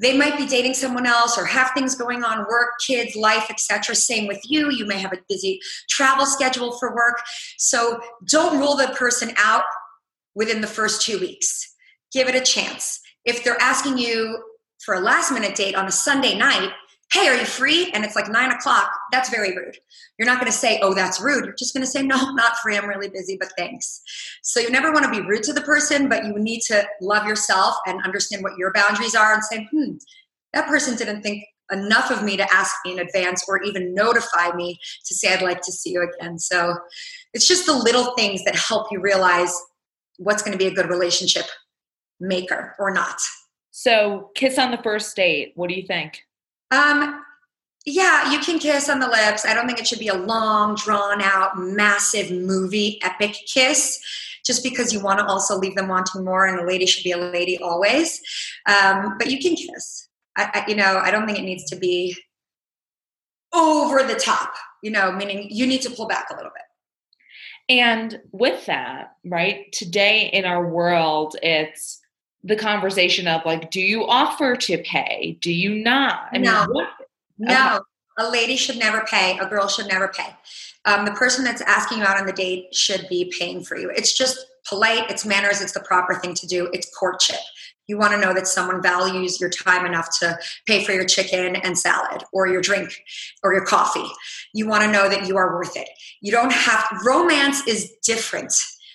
they 0.00 0.16
might 0.16 0.36
be 0.36 0.46
dating 0.46 0.74
someone 0.74 1.06
else 1.06 1.38
or 1.38 1.44
have 1.44 1.70
things 1.70 1.94
going 1.94 2.24
on 2.24 2.46
work 2.48 2.70
kids 2.84 3.14
life 3.14 3.46
etc 3.50 3.94
same 3.94 4.26
with 4.26 4.40
you 4.44 4.70
you 4.70 4.86
may 4.86 4.98
have 4.98 5.12
a 5.12 5.18
busy 5.28 5.60
travel 5.88 6.26
schedule 6.26 6.76
for 6.78 6.94
work. 6.94 7.20
So 7.58 8.00
don't 8.28 8.58
rule 8.58 8.76
the 8.76 8.88
person 8.88 9.32
out 9.38 9.64
within 10.34 10.60
the 10.60 10.66
first 10.66 11.02
two 11.02 11.18
weeks. 11.18 11.74
Give 12.12 12.28
it 12.28 12.34
a 12.34 12.40
chance 12.40 13.00
if 13.24 13.44
they're 13.44 13.60
asking 13.60 13.98
you 13.98 14.42
for 14.84 14.94
a 14.94 15.00
last 15.00 15.32
minute 15.32 15.54
date 15.54 15.74
on 15.74 15.86
a 15.86 15.92
Sunday 15.92 16.36
night, 16.36 16.70
hey, 17.12 17.28
are 17.28 17.36
you 17.36 17.44
free? 17.44 17.90
And 17.92 18.04
it's 18.04 18.16
like 18.16 18.28
nine 18.28 18.50
o'clock, 18.50 18.90
that's 19.12 19.30
very 19.30 19.56
rude. 19.56 19.78
You're 20.18 20.26
not 20.26 20.40
to 20.46 20.52
say, 20.52 20.80
oh, 20.82 20.94
that's 20.94 21.20
rude. 21.20 21.44
You're 21.44 21.54
just 21.54 21.72
to 21.84 21.90
say, 21.90 22.02
no, 22.02 22.16
I'm 22.18 22.34
not 22.34 22.56
free. 22.58 22.76
I'm 22.76 22.88
really 22.88 23.08
busy, 23.08 23.36
but 23.38 23.52
thanks. 23.56 24.02
So 24.42 24.60
you 24.60 24.70
never 24.70 24.92
want 24.92 25.04
to 25.04 25.10
be 25.10 25.26
rude 25.26 25.44
to 25.44 25.52
the 25.52 25.60
person, 25.60 26.08
but 26.08 26.24
you 26.24 26.38
need 26.38 26.60
to 26.62 26.86
love 27.00 27.26
yourself 27.26 27.76
and 27.86 28.02
understand 28.04 28.42
what 28.42 28.58
your 28.58 28.72
boundaries 28.72 29.14
are 29.14 29.32
and 29.32 29.44
say, 29.44 29.68
hmm, 29.70 29.92
that 30.52 30.66
person 30.66 30.96
didn't 30.96 31.22
think 31.22 31.44
enough 31.72 32.10
of 32.10 32.22
me 32.22 32.36
to 32.36 32.52
ask 32.52 32.74
me 32.84 32.92
in 32.92 32.98
advance 32.98 33.44
or 33.48 33.62
even 33.62 33.94
notify 33.94 34.50
me 34.54 34.78
to 35.06 35.14
say 35.14 35.32
I'd 35.32 35.42
like 35.42 35.62
to 35.62 35.72
see 35.72 35.92
you 35.92 36.02
again. 36.02 36.38
So 36.38 36.76
it's 37.32 37.48
just 37.48 37.66
the 37.66 37.76
little 37.76 38.14
things 38.16 38.44
that 38.44 38.54
help 38.54 38.88
you 38.90 39.00
realize 39.00 39.54
what's 40.18 40.42
going 40.42 40.52
to 40.52 40.58
be 40.58 40.70
a 40.70 40.74
good 40.74 40.88
relationship 40.88 41.46
maker 42.26 42.74
or 42.78 42.90
not. 42.90 43.18
So, 43.70 44.30
kiss 44.34 44.58
on 44.58 44.70
the 44.70 44.82
first 44.82 45.14
date. 45.16 45.52
What 45.56 45.68
do 45.68 45.74
you 45.74 45.86
think? 45.86 46.22
Um, 46.70 47.22
yeah, 47.86 48.32
you 48.32 48.38
can 48.38 48.58
kiss 48.58 48.88
on 48.88 48.98
the 48.98 49.08
lips. 49.08 49.44
I 49.44 49.52
don't 49.52 49.66
think 49.66 49.78
it 49.78 49.86
should 49.86 49.98
be 49.98 50.08
a 50.08 50.14
long, 50.14 50.74
drawn 50.74 51.20
out, 51.20 51.58
massive 51.58 52.30
movie 52.30 52.98
epic 53.02 53.36
kiss 53.46 54.00
just 54.44 54.62
because 54.62 54.92
you 54.92 55.00
want 55.00 55.18
to 55.18 55.26
also 55.26 55.58
leave 55.58 55.74
them 55.74 55.88
wanting 55.88 56.24
more 56.24 56.46
and 56.46 56.60
a 56.60 56.66
lady 56.66 56.86
should 56.86 57.04
be 57.04 57.12
a 57.12 57.18
lady 57.18 57.58
always. 57.58 58.20
Um, 58.66 59.16
but 59.18 59.30
you 59.30 59.38
can 59.38 59.56
kiss. 59.56 60.08
I, 60.36 60.50
I, 60.54 60.64
you 60.68 60.76
know, 60.76 60.98
I 61.02 61.10
don't 61.10 61.26
think 61.26 61.38
it 61.38 61.44
needs 61.44 61.64
to 61.70 61.76
be 61.76 62.16
over 63.54 64.02
the 64.02 64.16
top, 64.16 64.54
you 64.82 64.90
know, 64.90 65.12
meaning 65.12 65.48
you 65.50 65.66
need 65.66 65.82
to 65.82 65.90
pull 65.90 66.06
back 66.06 66.26
a 66.30 66.36
little 66.36 66.50
bit. 66.50 66.62
And 67.76 68.20
with 68.32 68.66
that, 68.66 69.12
right, 69.24 69.72
today 69.72 70.28
in 70.32 70.44
our 70.44 70.68
world, 70.68 71.36
it's 71.42 72.00
the 72.44 72.56
conversation 72.56 73.26
of 73.26 73.44
like, 73.44 73.70
do 73.70 73.80
you 73.80 74.06
offer 74.06 74.54
to 74.54 74.78
pay? 74.78 75.38
Do 75.40 75.52
you 75.52 75.82
not? 75.82 76.28
I 76.32 76.38
no. 76.38 76.66
Mean, 76.66 76.86
no, 77.38 77.80
a 78.18 78.30
lady 78.30 78.56
should 78.56 78.78
never 78.78 79.04
pay. 79.10 79.38
A 79.38 79.46
girl 79.46 79.66
should 79.66 79.88
never 79.88 80.08
pay. 80.08 80.28
Um, 80.84 81.04
the 81.04 81.12
person 81.12 81.44
that's 81.44 81.62
asking 81.62 81.98
you 81.98 82.04
out 82.04 82.18
on 82.18 82.26
the 82.26 82.32
date 82.32 82.74
should 82.74 83.06
be 83.08 83.32
paying 83.36 83.64
for 83.64 83.76
you. 83.76 83.90
It's 83.90 84.16
just 84.16 84.38
polite, 84.68 85.10
it's 85.10 85.24
manners, 85.24 85.60
it's 85.60 85.72
the 85.72 85.80
proper 85.80 86.14
thing 86.14 86.34
to 86.34 86.46
do. 86.46 86.68
It's 86.72 86.94
courtship. 86.94 87.40
You 87.86 87.98
want 87.98 88.12
to 88.12 88.20
know 88.20 88.32
that 88.32 88.46
someone 88.46 88.82
values 88.82 89.40
your 89.40 89.50
time 89.50 89.84
enough 89.84 90.08
to 90.20 90.38
pay 90.66 90.84
for 90.84 90.92
your 90.92 91.04
chicken 91.04 91.56
and 91.56 91.78
salad 91.78 92.22
or 92.32 92.46
your 92.46 92.62
drink 92.62 92.90
or 93.42 93.52
your 93.52 93.64
coffee. 93.64 94.08
You 94.54 94.66
want 94.68 94.84
to 94.84 94.90
know 94.90 95.08
that 95.08 95.26
you 95.26 95.36
are 95.36 95.54
worth 95.54 95.76
it. 95.76 95.88
You 96.22 96.32
don't 96.32 96.52
have, 96.52 96.86
romance 97.04 97.66
is 97.66 97.92
different. 98.02 98.54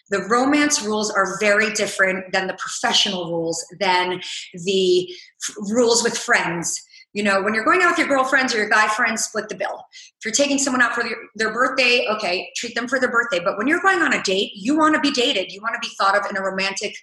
The 0.10 0.24
romance 0.24 0.84
rules 0.84 1.12
are 1.12 1.38
very 1.39 1.72
different 1.74 2.32
than 2.32 2.48
the 2.48 2.56
professional 2.56 3.32
rules, 3.32 3.66
than 3.80 4.22
the 4.54 5.08
f- 5.48 5.56
rules 5.70 6.04
with 6.04 6.18
friends 6.18 6.82
you 7.13 7.24
know, 7.24 7.42
when 7.42 7.54
you're 7.56 7.66
going 7.66 7.82
out 7.82 7.92
with 7.92 7.98
your 7.98 8.08
girlfriends 8.08 8.54
or 8.54 8.58
your 8.58 8.70
guy 8.70 8.88
friends, 8.88 9.24
split 9.24 9.50
the 9.50 9.56
bill. 9.56 9.84
If 9.92 10.25
you're 10.25 10.34
taking 10.34 10.60
someone 10.60 10.82
out 10.82 10.94
for 10.94 11.04
their, 11.04 11.18
their 11.36 11.54
birthday, 11.54 12.06
okay, 12.08 12.50
treat 12.56 12.75
them 12.75 12.88
for 12.88 13.00
their 13.00 13.12
birthday. 13.12 13.39
But 13.39 13.58
when 13.58 13.68
you're 13.68 13.82
going 13.82 14.01
on 14.01 14.13
a 14.13 14.22
date, 14.22 14.51
you 14.54 14.78
want 14.78 14.94
to 14.94 15.01
be 15.01 15.12
dated. 15.12 15.51
You 15.51 15.62
want 15.62 15.74
to 15.74 15.88
be 15.88 15.94
thought 15.96 16.16
of 16.16 16.30
in 16.30 16.38
a 16.38 16.42
romantic 16.42 16.96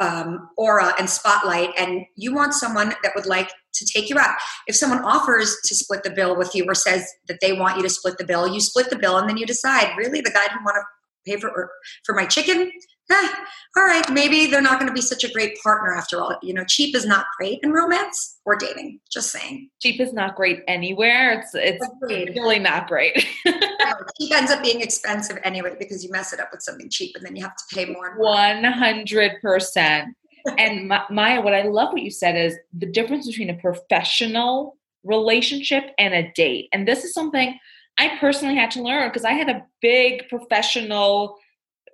um, 0.00 0.48
aura 0.56 0.94
and 0.98 1.08
spotlight, 1.08 1.70
and 1.78 2.04
you 2.16 2.34
want 2.34 2.54
someone 2.54 2.94
that 3.02 3.12
would 3.14 3.26
like 3.26 3.50
to 3.74 3.84
take 3.84 4.08
you 4.08 4.18
out. 4.18 4.36
If 4.66 4.74
someone 4.74 5.04
offers 5.04 5.56
to 5.66 5.74
split 5.74 6.02
the 6.02 6.10
bill 6.10 6.36
with 6.36 6.54
you 6.54 6.64
or 6.66 6.74
says 6.74 7.06
that 7.28 7.38
they 7.40 7.52
want 7.52 7.76
you 7.76 7.82
to 7.82 7.90
split 7.90 8.16
the 8.18 8.24
bill, 8.24 8.48
you 8.48 8.60
split 8.60 8.90
the 8.90 8.98
bill, 8.98 9.18
and 9.18 9.28
then 9.28 9.36
you 9.36 9.46
decide, 9.46 9.94
really, 9.96 10.20
the 10.20 10.30
guy 10.30 10.46
who 10.52 10.64
want 10.64 10.76
to 10.76 10.82
pay 11.24 11.36
for 11.36 11.70
for 12.04 12.14
my 12.14 12.26
chicken 12.26 12.70
eh, 13.10 13.28
all 13.76 13.84
right, 13.84 14.08
maybe 14.10 14.46
they're 14.46 14.62
not 14.62 14.78
going 14.78 14.86
to 14.88 14.94
be 14.94 15.00
such 15.00 15.24
a 15.24 15.32
great 15.32 15.60
partner 15.60 15.94
after 15.94 16.20
all. 16.20 16.36
You 16.42 16.54
know, 16.54 16.64
cheap 16.64 16.94
is 16.94 17.04
not 17.04 17.26
great 17.36 17.58
in 17.62 17.72
romance 17.72 18.38
or 18.44 18.54
dating. 18.56 19.00
Just 19.10 19.32
saying. 19.32 19.68
Cheap 19.82 20.00
is 20.00 20.12
not 20.12 20.36
great 20.36 20.60
anywhere. 20.68 21.40
It's 21.40 21.54
it's 21.54 21.86
Agreed. 22.02 22.34
really 22.36 22.60
not 22.60 22.86
great. 22.86 23.14
cheap 23.46 24.32
ends 24.32 24.52
up 24.52 24.62
being 24.62 24.80
expensive 24.80 25.38
anyway 25.42 25.74
because 25.78 26.04
you 26.04 26.10
mess 26.10 26.32
it 26.32 26.40
up 26.40 26.50
with 26.52 26.62
something 26.62 26.88
cheap 26.88 27.16
and 27.16 27.24
then 27.24 27.34
you 27.34 27.42
have 27.42 27.56
to 27.56 27.74
pay 27.74 27.86
more. 27.86 28.14
One 28.16 28.62
hundred 28.64 29.40
percent. 29.42 30.14
And 30.58 30.92
Maya, 31.10 31.40
what 31.40 31.54
I 31.54 31.62
love 31.62 31.92
what 31.92 32.02
you 32.02 32.10
said 32.10 32.36
is 32.36 32.54
the 32.76 32.86
difference 32.86 33.26
between 33.26 33.48
a 33.50 33.54
professional 33.54 34.76
relationship 35.02 35.84
and 35.98 36.14
a 36.14 36.30
date. 36.32 36.68
And 36.72 36.86
this 36.86 37.02
is 37.02 37.14
something 37.14 37.58
I 37.98 38.16
personally 38.18 38.56
had 38.56 38.70
to 38.72 38.82
learn 38.82 39.08
because 39.08 39.24
I 39.24 39.32
had 39.32 39.48
a 39.48 39.64
big 39.80 40.28
professional 40.28 41.38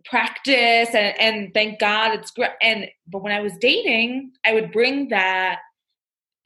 practice 0.04 0.94
and, 0.94 1.20
and 1.20 1.54
thank 1.54 1.78
God 1.78 2.14
it's 2.14 2.30
great. 2.30 2.50
And 2.62 2.88
but 3.06 3.22
when 3.22 3.32
I 3.32 3.40
was 3.40 3.52
dating, 3.58 4.32
I 4.46 4.54
would 4.54 4.72
bring 4.72 5.08
that 5.08 5.58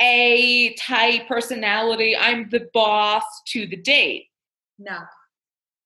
A 0.01 0.75
type 0.75 1.29
personality, 1.29 2.17
I'm 2.17 2.49
the 2.51 2.69
boss 2.75 3.25
to 3.49 3.67
the 3.67 3.77
date. 3.77 4.27
No. 4.79 4.99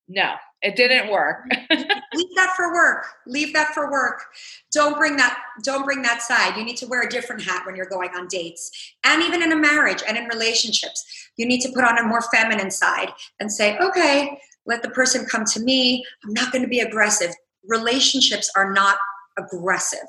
No, 0.08 0.34
it 0.62 0.74
didn't 0.74 1.10
work. 1.10 1.44
Leave 1.70 2.36
that 2.36 2.54
for 2.56 2.72
work. 2.72 3.06
Leave 3.26 3.52
that 3.52 3.74
for 3.74 3.90
work. 3.90 4.22
Don't 4.72 4.96
bring 4.96 5.16
that 5.16 5.38
don't 5.62 5.84
bring 5.84 6.02
that 6.02 6.22
side. 6.22 6.56
You 6.56 6.64
need 6.64 6.78
to 6.78 6.86
wear 6.86 7.02
a 7.02 7.10
different 7.10 7.42
hat 7.42 7.66
when 7.66 7.76
you're 7.76 7.86
going 7.86 8.10
on 8.16 8.26
dates. 8.28 8.70
And 9.04 9.22
even 9.22 9.42
in 9.42 9.52
a 9.52 9.56
marriage 9.56 10.02
and 10.08 10.16
in 10.16 10.24
relationships, 10.24 11.04
you 11.36 11.46
need 11.46 11.60
to 11.60 11.72
put 11.72 11.84
on 11.84 11.98
a 11.98 12.04
more 12.04 12.22
feminine 12.32 12.70
side 12.70 13.10
and 13.38 13.52
say, 13.52 13.76
"Okay, 13.78 14.40
let 14.64 14.82
the 14.82 14.90
person 14.90 15.26
come 15.26 15.44
to 15.44 15.60
me. 15.60 16.04
I'm 16.24 16.32
not 16.32 16.52
going 16.52 16.62
to 16.62 16.68
be 16.68 16.80
aggressive 16.80 17.34
relationships 17.68 18.50
are 18.56 18.72
not 18.72 18.96
aggressive. 19.38 20.08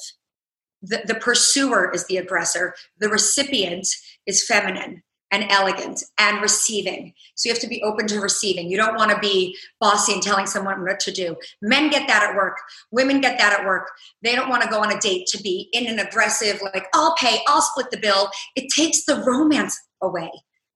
The, 0.81 1.01
the 1.05 1.15
pursuer 1.15 1.91
is 1.93 2.07
the 2.07 2.17
aggressor, 2.17 2.73
the 2.99 3.09
recipient 3.09 3.87
is 4.25 4.45
feminine 4.45 5.03
and 5.31 5.45
elegant 5.49 6.03
and 6.17 6.41
receiving. 6.41 7.13
So 7.35 7.47
you 7.47 7.53
have 7.53 7.61
to 7.61 7.67
be 7.67 7.83
open 7.83 8.07
to 8.07 8.19
receiving. 8.19 8.69
You 8.69 8.77
don't 8.77 8.95
want 8.95 9.11
to 9.11 9.19
be 9.19 9.55
bossy 9.79 10.13
and 10.13 10.21
telling 10.21 10.47
someone 10.47 10.81
what 10.83 10.99
to 11.01 11.11
do. 11.11 11.35
Men 11.61 11.89
get 11.89 12.07
that 12.07 12.23
at 12.23 12.35
work. 12.35 12.57
Women 12.91 13.21
get 13.21 13.37
that 13.37 13.59
at 13.59 13.65
work. 13.65 13.89
They 14.23 14.35
don't 14.35 14.49
want 14.49 14.63
to 14.63 14.69
go 14.69 14.81
on 14.81 14.91
a 14.91 14.99
date 14.99 15.27
to 15.27 15.41
be 15.41 15.69
in 15.73 15.87
an 15.87 15.99
aggressive, 15.99 16.61
like, 16.73 16.87
I'll 16.93 17.15
pay, 17.15 17.39
I'll 17.47 17.61
split 17.61 17.91
the 17.91 17.97
bill. 17.97 18.29
It 18.55 18.69
takes 18.75 19.05
the 19.05 19.23
romance 19.25 19.79
away. 20.01 20.31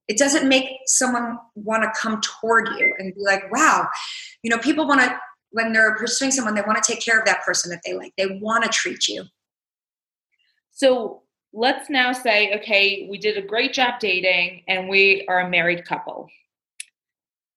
It 0.06 0.18
doesn't 0.18 0.48
make 0.48 0.68
someone 0.86 1.38
want 1.54 1.82
to 1.82 1.90
come 1.98 2.20
toward 2.20 2.68
you 2.78 2.94
and 2.98 3.14
be 3.14 3.20
like, 3.22 3.50
wow, 3.50 3.88
you 4.42 4.50
know, 4.50 4.58
people 4.58 4.86
want 4.86 5.00
to 5.00 5.18
when 5.54 5.72
they're 5.72 5.94
pursuing 5.94 6.32
someone, 6.32 6.56
they 6.56 6.62
want 6.62 6.82
to 6.82 6.92
take 6.92 7.00
care 7.00 7.16
of 7.16 7.24
that 7.26 7.44
person 7.44 7.70
that 7.70 7.80
they 7.86 7.94
like. 7.94 8.12
They 8.18 8.40
want 8.42 8.64
to 8.64 8.70
treat 8.70 9.06
you. 9.06 9.22
So 10.72 11.22
let's 11.54 11.88
now 11.88 12.12
say, 12.12 12.52
okay, 12.56 13.06
we 13.08 13.16
did 13.16 13.38
a 13.38 13.42
great 13.42 13.72
job 13.72 14.00
dating 14.00 14.62
and 14.66 14.88
we 14.88 15.24
are 15.28 15.40
a 15.40 15.48
married 15.48 15.84
couple. 15.86 16.28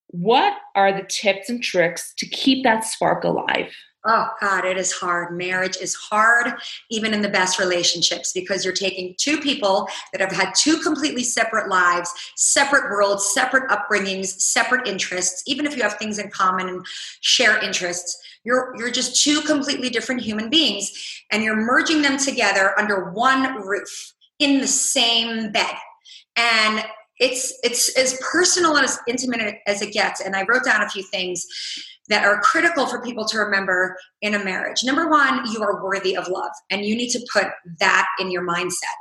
What 0.10 0.54
are 0.76 0.94
the 0.94 1.08
tips 1.10 1.50
and 1.50 1.62
tricks 1.62 2.14
to 2.18 2.28
keep 2.28 2.64
that 2.64 2.86
spark 2.86 3.24
alive? 3.24 3.74
Oh, 4.06 4.30
God, 4.40 4.64
it 4.64 4.78
is 4.78 4.94
hard. 4.94 5.36
Marriage 5.36 5.76
is 5.82 5.94
hard, 5.94 6.54
even 6.90 7.14
in 7.14 7.22
the 7.22 7.28
best 7.28 7.60
relationships, 7.60 8.32
because 8.32 8.64
you're 8.64 8.74
taking 8.74 9.16
two 9.18 9.38
people 9.38 9.90
that 10.14 10.22
have 10.22 10.32
had 10.32 10.54
two 10.56 10.78
completely 10.78 11.24
separate 11.24 11.68
lives, 11.68 12.10
separate 12.38 12.90
worlds, 12.90 13.34
separate 13.34 13.70
upbringings, 13.70 14.28
separate 14.40 14.88
interests. 14.88 15.44
Even 15.46 15.66
if 15.66 15.76
you 15.76 15.84
have 15.84 15.96
things 15.96 16.20
in 16.20 16.30
common 16.30 16.70
and 16.70 16.86
share 17.20 17.62
interests, 17.62 18.18
you're, 18.46 18.74
you're 18.78 18.92
just 18.92 19.22
two 19.22 19.42
completely 19.42 19.90
different 19.90 20.22
human 20.22 20.50
beings, 20.50 21.17
and 21.32 21.44
you're 21.44 21.56
merging 21.56 22.02
them 22.02 22.18
together 22.18 22.74
under 22.80 23.12
one 23.12 23.62
roof 23.62 24.14
in 24.40 24.60
the 24.60 24.68
same 24.68 25.52
bed. 25.52 25.76
And 26.36 26.86
it's 27.20 27.58
it's 27.64 27.98
as 27.98 28.20
personal 28.32 28.76
and 28.76 28.86
as 28.86 29.00
intimate 29.08 29.56
as 29.66 29.82
it 29.82 29.92
gets. 29.94 30.22
And 30.22 30.36
I 30.36 30.44
wrote 30.44 30.64
down 30.64 30.84
a 30.84 30.90
few 30.90 31.04
things 31.04 31.46
that 32.10 32.24
are 32.24 32.40
critical 32.40 32.86
for 32.86 33.02
people 33.02 33.26
to 33.26 33.40
remember 33.40 33.98
in 34.22 34.34
a 34.34 34.44
marriage. 34.44 34.84
Number 34.84 35.10
one, 35.10 35.42
you 35.52 35.62
are 35.62 35.84
worthy 35.84 36.16
of 36.16 36.28
love, 36.28 36.52
and 36.70 36.86
you 36.86 36.96
need 36.96 37.10
to 37.10 37.26
put 37.34 37.48
that 37.80 38.08
in 38.20 38.32
your 38.32 38.48
mindset. 38.48 38.96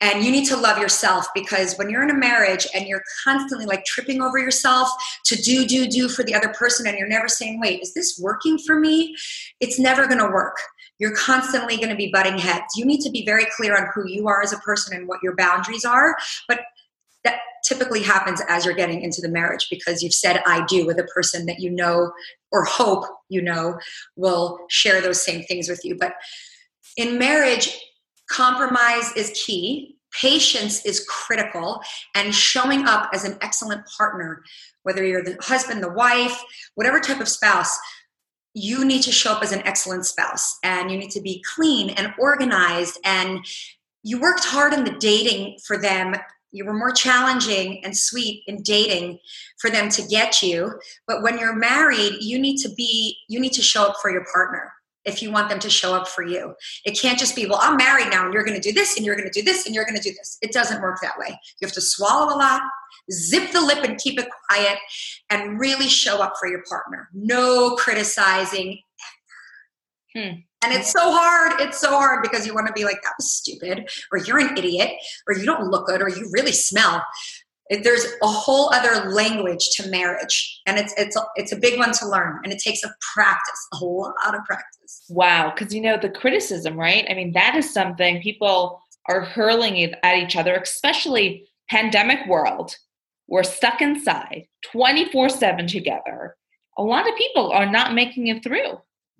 And 0.00 0.24
you 0.24 0.32
need 0.32 0.46
to 0.46 0.56
love 0.56 0.78
yourself 0.78 1.28
because 1.32 1.76
when 1.76 1.88
you're 1.88 2.02
in 2.02 2.10
a 2.10 2.14
marriage 2.14 2.66
and 2.74 2.88
you're 2.88 3.04
constantly 3.22 3.66
like 3.66 3.84
tripping 3.84 4.20
over 4.20 4.36
yourself 4.36 4.88
to 5.26 5.36
do, 5.36 5.64
do, 5.64 5.86
do 5.86 6.08
for 6.08 6.24
the 6.24 6.34
other 6.34 6.48
person, 6.48 6.88
and 6.88 6.98
you're 6.98 7.08
never 7.08 7.28
saying, 7.28 7.60
wait, 7.60 7.80
is 7.82 7.94
this 7.94 8.18
working 8.20 8.58
for 8.58 8.78
me? 8.78 9.14
It's 9.60 9.78
never 9.78 10.08
gonna 10.08 10.30
work. 10.30 10.56
You're 11.02 11.16
constantly 11.16 11.76
gonna 11.78 11.96
be 11.96 12.12
butting 12.12 12.38
heads. 12.38 12.76
You 12.76 12.84
need 12.84 13.00
to 13.00 13.10
be 13.10 13.24
very 13.24 13.44
clear 13.56 13.76
on 13.76 13.88
who 13.92 14.08
you 14.08 14.28
are 14.28 14.40
as 14.40 14.52
a 14.52 14.58
person 14.58 14.96
and 14.96 15.08
what 15.08 15.18
your 15.20 15.34
boundaries 15.34 15.84
are. 15.84 16.16
But 16.46 16.60
that 17.24 17.40
typically 17.66 18.04
happens 18.04 18.40
as 18.48 18.64
you're 18.64 18.72
getting 18.72 19.02
into 19.02 19.20
the 19.20 19.28
marriage 19.28 19.66
because 19.68 20.00
you've 20.00 20.14
said 20.14 20.40
I 20.46 20.64
do 20.66 20.86
with 20.86 21.00
a 21.00 21.08
person 21.12 21.46
that 21.46 21.58
you 21.58 21.70
know 21.70 22.12
or 22.52 22.62
hope 22.62 23.04
you 23.28 23.42
know 23.42 23.80
will 24.14 24.60
share 24.70 25.00
those 25.00 25.20
same 25.20 25.42
things 25.42 25.68
with 25.68 25.84
you. 25.84 25.96
But 25.98 26.14
in 26.96 27.18
marriage, 27.18 27.76
compromise 28.30 29.10
is 29.16 29.30
key, 29.44 29.96
patience 30.20 30.86
is 30.86 31.04
critical, 31.08 31.80
and 32.14 32.32
showing 32.32 32.86
up 32.86 33.10
as 33.12 33.24
an 33.24 33.38
excellent 33.40 33.82
partner, 33.98 34.44
whether 34.84 35.04
you're 35.04 35.24
the 35.24 35.36
husband, 35.40 35.82
the 35.82 35.92
wife, 35.92 36.40
whatever 36.76 37.00
type 37.00 37.20
of 37.20 37.28
spouse. 37.28 37.76
You 38.54 38.84
need 38.84 39.02
to 39.02 39.12
show 39.12 39.32
up 39.32 39.42
as 39.42 39.52
an 39.52 39.66
excellent 39.66 40.06
spouse 40.06 40.58
and 40.62 40.90
you 40.90 40.98
need 40.98 41.10
to 41.12 41.20
be 41.20 41.42
clean 41.54 41.90
and 41.90 42.12
organized 42.18 42.98
and 43.04 43.44
you 44.02 44.20
worked 44.20 44.44
hard 44.44 44.72
in 44.72 44.84
the 44.84 44.96
dating 44.98 45.58
for 45.64 45.78
them. 45.78 46.14
You 46.50 46.66
were 46.66 46.74
more 46.74 46.92
challenging 46.92 47.82
and 47.84 47.96
sweet 47.96 48.42
in 48.46 48.62
dating 48.62 49.18
for 49.58 49.70
them 49.70 49.88
to 49.90 50.02
get 50.06 50.42
you 50.42 50.78
but 51.06 51.22
when 51.22 51.38
you're 51.38 51.56
married 51.56 52.16
you 52.20 52.38
need 52.38 52.58
to 52.58 52.68
be 52.74 53.16
you 53.28 53.40
need 53.40 53.52
to 53.52 53.62
show 53.62 53.86
up 53.86 53.96
for 54.02 54.10
your 54.10 54.26
partner 54.30 54.70
if 55.04 55.22
you 55.22 55.30
want 55.30 55.48
them 55.48 55.58
to 55.58 55.70
show 55.70 55.94
up 55.94 56.08
for 56.08 56.24
you 56.24 56.54
it 56.84 56.98
can't 56.98 57.18
just 57.18 57.34
be 57.36 57.46
well 57.46 57.58
i'm 57.62 57.76
married 57.76 58.08
now 58.10 58.24
and 58.24 58.34
you're 58.34 58.44
going 58.44 58.60
to 58.60 58.68
do 58.68 58.72
this 58.72 58.96
and 58.96 59.04
you're 59.04 59.16
going 59.16 59.28
to 59.28 59.40
do 59.40 59.44
this 59.44 59.66
and 59.66 59.74
you're 59.74 59.84
going 59.84 59.96
to 59.96 60.02
do 60.02 60.14
this 60.16 60.38
it 60.42 60.52
doesn't 60.52 60.82
work 60.82 60.98
that 61.02 61.18
way 61.18 61.28
you 61.28 61.66
have 61.66 61.72
to 61.72 61.80
swallow 61.80 62.34
a 62.34 62.36
lot 62.36 62.62
zip 63.10 63.50
the 63.52 63.60
lip 63.60 63.82
and 63.84 63.98
keep 63.98 64.18
it 64.18 64.28
quiet 64.48 64.78
and 65.30 65.58
really 65.58 65.88
show 65.88 66.22
up 66.22 66.34
for 66.38 66.48
your 66.48 66.62
partner 66.68 67.08
no 67.12 67.74
criticizing 67.76 68.78
Hmm. 70.14 70.40
And 70.62 70.72
it's 70.72 70.92
so 70.92 71.10
hard. 71.10 71.60
It's 71.60 71.80
so 71.80 71.90
hard 71.90 72.22
because 72.22 72.46
you 72.46 72.54
want 72.54 72.66
to 72.66 72.72
be 72.72 72.84
like, 72.84 73.02
that 73.02 73.14
was 73.18 73.32
stupid, 73.32 73.90
or 74.12 74.18
you're 74.18 74.38
an 74.38 74.56
idiot, 74.56 74.92
or 75.26 75.34
you 75.34 75.44
don't 75.44 75.70
look 75.70 75.86
good, 75.86 76.02
or 76.02 76.08
you 76.08 76.28
really 76.32 76.52
smell. 76.52 77.02
There's 77.70 78.04
a 78.22 78.26
whole 78.26 78.72
other 78.74 79.10
language 79.10 79.70
to 79.76 79.88
marriage, 79.88 80.60
and 80.66 80.78
it's 80.78 80.92
it's 80.96 81.16
a, 81.16 81.22
it's 81.36 81.52
a 81.52 81.56
big 81.56 81.78
one 81.78 81.92
to 81.92 82.08
learn, 82.08 82.40
and 82.44 82.52
it 82.52 82.58
takes 82.58 82.82
a 82.84 82.92
practice, 83.14 83.68
a 83.72 83.84
lot 83.84 84.34
of 84.34 84.44
practice. 84.44 85.04
Wow, 85.08 85.52
because 85.54 85.72
you 85.72 85.80
know 85.80 85.96
the 85.96 86.10
criticism, 86.10 86.78
right? 86.78 87.06
I 87.08 87.14
mean, 87.14 87.32
that 87.32 87.54
is 87.54 87.72
something 87.72 88.20
people 88.20 88.80
are 89.08 89.22
hurling 89.22 89.82
at 90.02 90.16
each 90.16 90.36
other, 90.36 90.54
especially 90.54 91.48
pandemic 91.70 92.26
world. 92.26 92.76
We're 93.28 93.42
stuck 93.44 93.80
inside 93.80 94.46
24 94.72 95.30
7 95.30 95.66
together. 95.66 96.36
A 96.78 96.82
lot 96.82 97.08
of 97.08 97.16
people 97.16 97.50
are 97.52 97.70
not 97.70 97.94
making 97.94 98.26
it 98.26 98.42
through. 98.42 98.78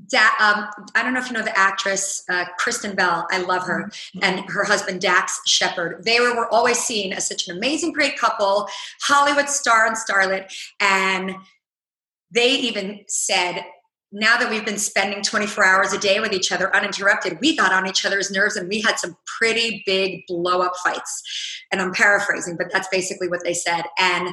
Da- 0.09 0.37
um, 0.41 0.69
I 0.95 1.03
don't 1.03 1.15
know 1.15 1.21
if 1.21 1.29
you 1.29 1.35
know 1.35 1.43
the 1.43 1.57
actress 1.57 2.25
uh, 2.29 2.45
Kristen 2.59 2.97
Bell. 2.97 3.27
I 3.31 3.39
love 3.39 3.63
her, 3.65 3.85
mm-hmm. 3.85 4.19
and 4.23 4.41
her 4.51 4.65
husband 4.65 5.01
Dax 5.01 5.41
Shepard. 5.47 6.05
They 6.05 6.21
were, 6.21 6.35
were 6.35 6.53
always 6.53 6.79
seen 6.79 7.13
as 7.13 7.29
such 7.29 7.49
an 7.49 7.57
amazing, 7.57 7.93
great 7.93 8.19
couple, 8.19 8.69
Hollywood 9.03 9.49
star 9.49 9.87
and 9.87 9.97
starlet. 9.97 10.53
And 10.81 11.35
they 12.33 12.51
even 12.57 13.05
said, 13.07 13.65
now 14.13 14.37
that 14.37 14.51
we've 14.51 14.65
been 14.65 14.79
spending 14.79 15.23
24 15.23 15.65
hours 15.65 15.93
a 15.93 15.99
day 15.99 16.21
with 16.21 16.33
each 16.33 16.53
other 16.53 16.75
uninterrupted, 16.77 17.39
we 17.41 17.57
got 17.57 17.73
on 17.73 17.87
each 17.87 18.05
other's 18.05 18.31
nerves 18.31 18.57
and 18.57 18.69
we 18.69 18.81
had 18.81 18.99
some 18.99 19.17
pretty 19.39 19.83
big 19.87 20.23
blow 20.29 20.61
up 20.61 20.75
fights. 20.85 21.23
And 21.73 21.81
I'm 21.81 21.93
paraphrasing, 21.93 22.57
but 22.57 22.71
that's 22.71 22.89
basically 22.89 23.29
what 23.29 23.43
they 23.43 23.55
said. 23.55 23.85
And 23.99 24.29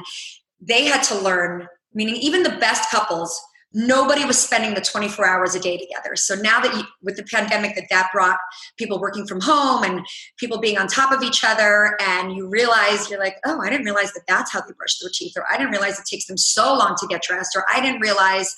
they 0.60 0.84
had 0.84 1.02
to 1.04 1.18
learn, 1.18 1.66
meaning 1.94 2.16
even 2.16 2.42
the 2.42 2.50
best 2.50 2.90
couples 2.90 3.40
nobody 3.72 4.24
was 4.24 4.38
spending 4.38 4.74
the 4.74 4.80
24 4.80 5.26
hours 5.26 5.54
a 5.54 5.60
day 5.60 5.76
together. 5.76 6.16
So 6.16 6.34
now 6.34 6.60
that 6.60 6.74
you, 6.74 6.82
with 7.02 7.16
the 7.16 7.22
pandemic 7.24 7.76
that 7.76 7.84
that 7.90 8.08
brought 8.12 8.38
people 8.78 9.00
working 9.00 9.26
from 9.26 9.40
home 9.40 9.84
and 9.84 10.04
people 10.38 10.58
being 10.58 10.78
on 10.78 10.86
top 10.86 11.12
of 11.12 11.22
each 11.22 11.44
other 11.44 11.96
and 12.00 12.34
you 12.34 12.48
realize 12.48 13.10
you're 13.10 13.18
like 13.18 13.36
oh 13.44 13.60
i 13.60 13.68
didn't 13.68 13.84
realize 13.84 14.12
that 14.12 14.22
that's 14.26 14.52
how 14.52 14.60
they 14.60 14.72
brush 14.76 14.98
their 14.98 15.10
teeth 15.12 15.32
or 15.36 15.44
i 15.50 15.56
didn't 15.56 15.70
realize 15.70 15.98
it 15.98 16.06
takes 16.06 16.26
them 16.26 16.36
so 16.36 16.74
long 16.76 16.94
to 16.98 17.06
get 17.06 17.22
dressed 17.22 17.56
or 17.56 17.64
i 17.72 17.80
didn't 17.80 18.00
realize 18.00 18.54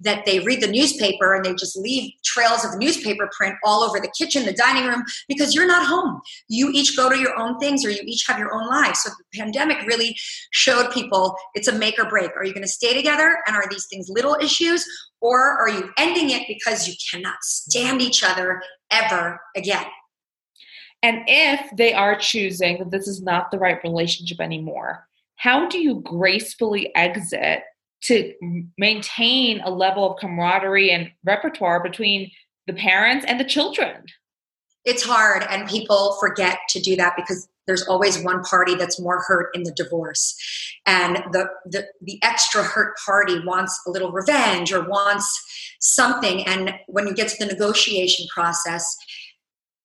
that 0.00 0.24
they 0.24 0.40
read 0.40 0.62
the 0.62 0.66
newspaper 0.66 1.34
and 1.34 1.44
they 1.44 1.54
just 1.54 1.76
leave 1.76 2.12
trails 2.24 2.64
of 2.64 2.78
newspaper 2.78 3.28
print 3.36 3.54
all 3.64 3.82
over 3.82 3.98
the 4.00 4.10
kitchen 4.18 4.44
the 4.44 4.52
dining 4.52 4.86
room 4.86 5.02
because 5.28 5.54
you're 5.54 5.66
not 5.66 5.86
home. 5.86 6.20
You 6.48 6.70
each 6.72 6.96
go 6.96 7.08
to 7.10 7.18
your 7.18 7.38
own 7.38 7.58
things 7.58 7.84
or 7.84 7.90
you 7.90 8.00
each 8.04 8.26
have 8.26 8.38
your 8.38 8.54
own 8.54 8.68
lives. 8.68 9.02
So 9.02 9.10
the 9.10 9.38
pandemic 9.38 9.86
really 9.86 10.16
showed 10.50 10.90
people 10.92 11.36
it's 11.54 11.68
a 11.68 11.72
make 11.72 11.98
or 11.98 12.06
break. 12.06 12.30
Are 12.36 12.44
you 12.44 12.52
going 12.52 12.62
to 12.62 12.68
stay 12.68 12.94
together 12.94 13.38
and 13.46 13.56
are 13.56 13.64
these 13.70 13.86
things 13.86 14.08
little 14.08 14.36
issues 14.40 14.55
issues, 14.60 14.86
or 15.20 15.40
are 15.40 15.68
you 15.68 15.90
ending 15.98 16.30
it 16.30 16.46
because 16.46 16.86
you 16.86 16.94
cannot 17.10 17.36
stand 17.42 18.02
each 18.02 18.22
other 18.22 18.62
ever 18.90 19.40
again? 19.56 19.86
And 21.02 21.22
if 21.26 21.60
they 21.76 21.92
are 21.92 22.18
choosing 22.18 22.78
that 22.78 22.90
this 22.90 23.06
is 23.06 23.22
not 23.22 23.50
the 23.50 23.58
right 23.58 23.78
relationship 23.84 24.40
anymore, 24.40 25.06
how 25.36 25.68
do 25.68 25.78
you 25.78 26.00
gracefully 26.00 26.94
exit 26.96 27.62
to 28.02 28.32
maintain 28.78 29.60
a 29.60 29.70
level 29.70 30.10
of 30.10 30.18
camaraderie 30.18 30.90
and 30.90 31.10
repertoire 31.24 31.82
between 31.82 32.30
the 32.66 32.72
parents 32.72 33.24
and 33.28 33.38
the 33.38 33.44
children? 33.44 34.04
It's 34.84 35.02
hard, 35.02 35.44
and 35.50 35.68
people 35.68 36.16
forget 36.20 36.58
to 36.70 36.80
do 36.80 36.96
that 36.96 37.14
because 37.16 37.48
there's 37.66 37.82
always 37.86 38.22
one 38.22 38.42
party 38.42 38.74
that's 38.74 39.00
more 39.00 39.22
hurt 39.26 39.50
in 39.54 39.64
the 39.64 39.72
divorce. 39.72 40.36
And 40.86 41.16
the, 41.32 41.48
the 41.64 41.86
the 42.00 42.18
extra 42.22 42.62
hurt 42.62 42.96
party 43.04 43.40
wants 43.44 43.80
a 43.86 43.90
little 43.90 44.12
revenge 44.12 44.72
or 44.72 44.88
wants 44.88 45.42
something. 45.80 46.46
And 46.46 46.74
when 46.86 47.06
you 47.06 47.14
get 47.14 47.28
to 47.28 47.36
the 47.38 47.52
negotiation 47.52 48.26
process 48.32 48.96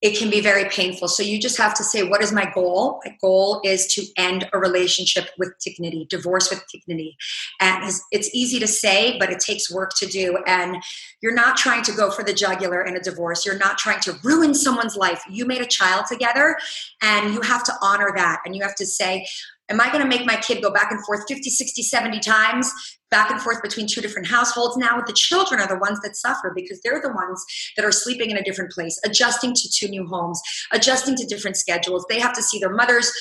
it 0.01 0.17
can 0.17 0.29
be 0.31 0.41
very 0.41 0.65
painful. 0.65 1.07
So 1.07 1.21
you 1.21 1.39
just 1.39 1.57
have 1.57 1.75
to 1.75 1.83
say, 1.83 2.01
what 2.01 2.23
is 2.23 2.31
my 2.31 2.51
goal? 2.53 2.99
My 3.05 3.15
goal 3.21 3.61
is 3.63 3.85
to 3.93 4.05
end 4.17 4.49
a 4.51 4.57
relationship 4.57 5.29
with 5.37 5.53
dignity, 5.63 6.07
divorce 6.09 6.49
with 6.49 6.63
dignity. 6.71 7.15
And 7.59 7.91
it's 8.11 8.29
easy 8.33 8.59
to 8.59 8.67
say, 8.67 9.17
but 9.19 9.29
it 9.31 9.39
takes 9.39 9.71
work 9.71 9.91
to 9.97 10.07
do. 10.07 10.37
And 10.47 10.77
you're 11.21 11.35
not 11.35 11.55
trying 11.55 11.83
to 11.83 11.91
go 11.91 12.09
for 12.09 12.23
the 12.23 12.33
jugular 12.33 12.81
in 12.81 12.95
a 12.95 12.99
divorce. 12.99 13.45
You're 13.45 13.59
not 13.59 13.77
trying 13.77 13.99
to 14.01 14.17
ruin 14.23 14.55
someone's 14.55 14.95
life. 14.95 15.21
You 15.29 15.45
made 15.45 15.61
a 15.61 15.67
child 15.67 16.05
together, 16.07 16.57
and 17.01 17.33
you 17.33 17.41
have 17.41 17.63
to 17.65 17.73
honor 17.81 18.11
that. 18.15 18.41
And 18.43 18.55
you 18.55 18.63
have 18.63 18.75
to 18.75 18.85
say, 18.87 19.27
Am 19.71 19.79
I 19.79 19.87
going 19.87 20.01
to 20.01 20.07
make 20.07 20.25
my 20.25 20.35
kid 20.35 20.61
go 20.61 20.69
back 20.69 20.91
and 20.91 21.03
forth 21.05 21.23
50, 21.29 21.49
60, 21.49 21.81
70 21.81 22.19
times 22.19 22.71
back 23.09 23.31
and 23.31 23.41
forth 23.41 23.63
between 23.63 23.87
two 23.87 24.01
different 24.01 24.27
households? 24.27 24.75
Now, 24.75 25.01
the 25.07 25.13
children 25.13 25.61
are 25.61 25.67
the 25.67 25.79
ones 25.79 26.01
that 26.01 26.17
suffer 26.17 26.51
because 26.53 26.81
they're 26.81 27.01
the 27.01 27.13
ones 27.13 27.41
that 27.77 27.85
are 27.85 27.91
sleeping 27.91 28.31
in 28.31 28.37
a 28.37 28.43
different 28.43 28.71
place, 28.71 28.99
adjusting 29.05 29.53
to 29.53 29.69
two 29.73 29.87
new 29.87 30.05
homes, 30.05 30.41
adjusting 30.73 31.15
to 31.15 31.25
different 31.25 31.55
schedules. 31.55 32.05
They 32.09 32.19
have 32.19 32.33
to 32.33 32.43
see 32.43 32.59
their 32.59 32.73
mother's 32.73 33.11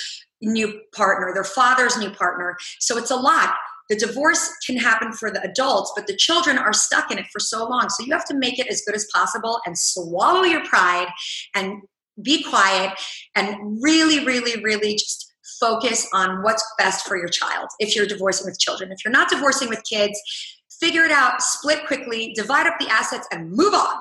new 0.43 0.81
partner, 0.93 1.33
their 1.33 1.45
father's 1.45 1.97
new 1.97 2.11
partner. 2.11 2.57
So 2.81 2.99
it's 2.99 3.13
a 3.13 3.17
lot. 3.17 3.55
The 3.89 3.97
divorce 3.97 4.51
can 4.67 4.77
happen 4.77 5.13
for 5.13 5.31
the 5.31 5.43
adults, 5.43 5.93
but 5.95 6.09
the 6.09 6.17
children 6.17 6.59
are 6.59 6.73
stuck 6.73 7.13
in 7.13 7.19
it 7.19 7.27
for 7.33 7.39
so 7.39 7.69
long. 7.69 7.89
So 7.91 8.05
you 8.05 8.13
have 8.13 8.27
to 8.27 8.35
make 8.35 8.59
it 8.59 8.67
as 8.67 8.83
good 8.87 8.97
as 8.97 9.07
possible 9.15 9.61
and 9.67 9.79
swallow 9.79 10.43
your 10.43 10.65
pride 10.65 11.09
and 11.55 11.83
be 12.23 12.43
quiet 12.43 12.93
and 13.35 13.83
really, 13.83 14.25
really, 14.25 14.63
really 14.63 14.95
just 14.95 15.30
focus 15.61 16.09
on 16.13 16.43
what's 16.43 16.65
best 16.79 17.07
for 17.07 17.17
your 17.17 17.29
child 17.29 17.69
if 17.79 17.95
you're 17.95 18.07
divorcing 18.07 18.47
with 18.47 18.59
children. 18.59 18.91
If 18.91 19.05
you're 19.05 19.13
not 19.13 19.29
divorcing 19.29 19.69
with 19.69 19.83
kids, 19.85 20.19
figure 20.81 21.05
it 21.05 21.13
out, 21.13 21.43
split 21.43 21.87
quickly, 21.87 22.33
divide 22.35 22.67
up 22.67 22.79
the 22.81 22.89
assets, 22.89 23.29
and 23.31 23.53
move 23.53 23.75
on. 23.75 23.97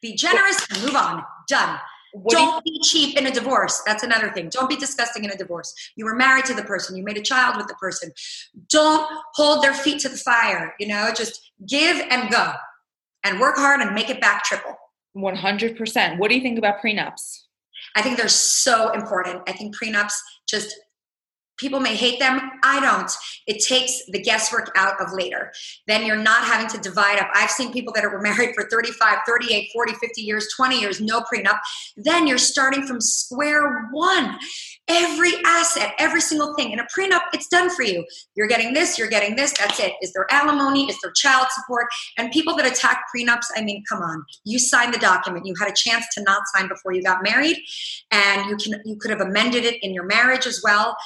Be 0.00 0.14
generous 0.16 0.66
and 0.70 0.82
move 0.82 0.96
on. 0.96 1.22
Done. 1.48 1.78
What 2.14 2.32
Don't 2.32 2.62
do 2.64 2.70
you- 2.72 2.80
be 2.80 2.80
cheap 2.82 3.16
in 3.16 3.26
a 3.26 3.30
divorce. 3.30 3.80
That's 3.86 4.02
another 4.02 4.30
thing. 4.32 4.50
Don't 4.50 4.68
be 4.68 4.76
disgusting 4.76 5.24
in 5.24 5.30
a 5.30 5.36
divorce. 5.36 5.72
You 5.96 6.04
were 6.04 6.14
married 6.14 6.44
to 6.46 6.54
the 6.54 6.62
person, 6.64 6.96
you 6.96 7.04
made 7.04 7.16
a 7.16 7.22
child 7.22 7.56
with 7.56 7.68
the 7.68 7.74
person. 7.74 8.12
Don't 8.68 9.08
hold 9.34 9.62
their 9.64 9.72
feet 9.72 10.00
to 10.00 10.08
the 10.10 10.18
fire. 10.18 10.74
You 10.78 10.88
know, 10.88 11.10
just 11.14 11.52
give 11.66 11.96
and 12.10 12.30
go 12.30 12.52
and 13.24 13.40
work 13.40 13.56
hard 13.56 13.80
and 13.80 13.94
make 13.94 14.10
it 14.10 14.20
back 14.20 14.44
triple. 14.44 14.76
100%. 15.16 16.18
What 16.18 16.28
do 16.28 16.34
you 16.34 16.42
think 16.42 16.58
about 16.58 16.82
prenups? 16.82 17.41
I 17.96 18.02
think 18.02 18.16
they're 18.16 18.28
so 18.28 18.90
important. 18.90 19.42
I 19.48 19.52
think 19.52 19.76
prenups 19.76 20.14
just 20.46 20.74
people 21.62 21.78
may 21.78 21.94
hate 21.94 22.18
them. 22.18 22.40
I 22.64 22.80
don't. 22.80 23.10
It 23.46 23.64
takes 23.64 24.02
the 24.08 24.20
guesswork 24.20 24.72
out 24.74 25.00
of 25.00 25.12
later. 25.12 25.52
Then 25.86 26.04
you're 26.04 26.16
not 26.16 26.42
having 26.44 26.68
to 26.70 26.78
divide 26.78 27.20
up. 27.20 27.28
I've 27.34 27.50
seen 27.50 27.72
people 27.72 27.92
that 27.94 28.02
were 28.02 28.20
married 28.20 28.54
for 28.54 28.64
35 28.68 29.18
38 29.26 29.70
40 29.72 29.92
50 29.92 30.20
years 30.22 30.48
20 30.56 30.80
years 30.80 31.00
no 31.00 31.22
prenup. 31.22 31.58
Then 31.96 32.26
you're 32.26 32.38
starting 32.38 32.86
from 32.86 33.00
square 33.00 33.88
one. 33.92 34.38
Every 34.88 35.32
asset 35.46 35.94
every 35.98 36.20
single 36.20 36.54
thing 36.54 36.72
in 36.72 36.80
a 36.80 36.86
prenup 36.96 37.22
it's 37.32 37.46
done 37.46 37.70
for 37.70 37.84
you. 37.84 38.04
You're 38.34 38.48
getting 38.48 38.74
this 38.74 38.98
you're 38.98 39.08
getting 39.08 39.36
this 39.36 39.54
that's 39.56 39.78
it. 39.78 39.92
Is 40.02 40.12
there 40.12 40.26
alimony? 40.30 40.90
Is 40.90 40.98
there 41.00 41.12
child 41.12 41.46
support? 41.50 41.86
And 42.18 42.32
people 42.32 42.56
that 42.56 42.66
attack 42.66 43.04
prenups 43.14 43.46
i 43.56 43.62
mean 43.62 43.84
come 43.88 44.02
on. 44.02 44.24
You 44.44 44.58
signed 44.58 44.92
the 44.92 44.98
document. 44.98 45.46
You 45.46 45.54
had 45.60 45.70
a 45.70 45.74
chance 45.76 46.06
to 46.16 46.22
not 46.22 46.42
sign 46.54 46.68
before 46.68 46.92
you 46.92 47.02
got 47.02 47.22
married 47.22 47.56
and 48.10 48.50
you 48.50 48.56
can 48.56 48.82
you 48.84 48.96
could 48.96 49.12
have 49.12 49.20
amended 49.20 49.64
it 49.64 49.76
in 49.82 49.94
your 49.94 50.04
marriage 50.04 50.46
as 50.46 50.60
well 50.64 50.96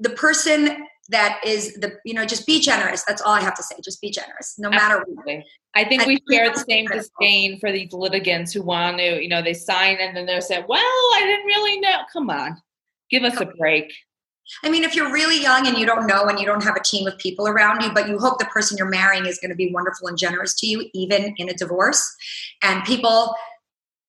the 0.00 0.10
person 0.10 0.86
that 1.10 1.40
is 1.44 1.74
the 1.74 1.98
you 2.04 2.14
know 2.14 2.24
just 2.24 2.46
be 2.46 2.60
generous. 2.60 3.04
That's 3.04 3.22
all 3.22 3.32
i 3.32 3.40
have 3.40 3.56
to 3.56 3.62
say. 3.62 3.76
Just 3.82 4.00
be 4.00 4.10
generous 4.10 4.54
no 4.58 4.70
matter 4.70 5.04
what. 5.06 5.42
I 5.74 5.84
think 5.84 6.06
we 6.06 6.18
share 6.30 6.50
the 6.50 6.64
same 6.68 6.86
disdain 6.86 7.58
for 7.58 7.70
these 7.70 7.92
litigants 7.92 8.52
who 8.52 8.62
want 8.62 8.98
to 8.98 9.22
you 9.22 9.28
know 9.28 9.42
they 9.42 9.54
sign 9.54 9.98
and 10.00 10.16
then 10.16 10.26
they're 10.26 10.40
saying 10.40 10.64
well 10.68 10.80
i 10.80 11.20
didn't 11.24 11.46
really 11.46 11.80
know. 11.80 11.98
Come 12.12 12.30
on. 12.30 12.56
Give 13.10 13.24
us 13.24 13.40
a 13.40 13.46
break. 13.46 13.92
I 14.64 14.70
mean, 14.70 14.82
if 14.82 14.96
you're 14.96 15.12
really 15.12 15.40
young 15.40 15.66
and 15.66 15.78
you 15.78 15.86
don't 15.86 16.06
know 16.06 16.26
and 16.26 16.38
you 16.38 16.46
don't 16.46 16.62
have 16.62 16.76
a 16.76 16.82
team 16.82 17.06
of 17.06 17.16
people 17.18 17.46
around 17.46 17.82
you, 17.82 17.92
but 17.92 18.08
you 18.08 18.18
hope 18.18 18.38
the 18.38 18.46
person 18.46 18.76
you're 18.76 18.88
marrying 18.88 19.26
is 19.26 19.38
going 19.38 19.50
to 19.50 19.56
be 19.56 19.72
wonderful 19.72 20.08
and 20.08 20.18
generous 20.18 20.54
to 20.56 20.66
you, 20.66 20.88
even 20.92 21.34
in 21.36 21.48
a 21.48 21.54
divorce, 21.54 22.16
and 22.62 22.82
people 22.84 23.34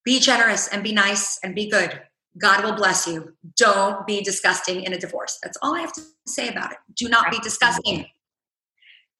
be 0.03 0.19
generous 0.19 0.67
and 0.67 0.83
be 0.83 0.93
nice 0.93 1.39
and 1.43 1.53
be 1.53 1.69
good. 1.69 2.01
God 2.37 2.63
will 2.63 2.73
bless 2.73 3.07
you. 3.07 3.33
Don't 3.57 4.07
be 4.07 4.21
disgusting 4.21 4.83
in 4.83 4.93
a 4.93 4.97
divorce. 4.97 5.39
That's 5.43 5.57
all 5.61 5.75
I 5.75 5.81
have 5.81 5.93
to 5.93 6.01
say 6.25 6.47
about 6.47 6.71
it. 6.71 6.77
Do 6.95 7.09
not 7.09 7.31
be 7.31 7.39
disgusting. 7.39 8.05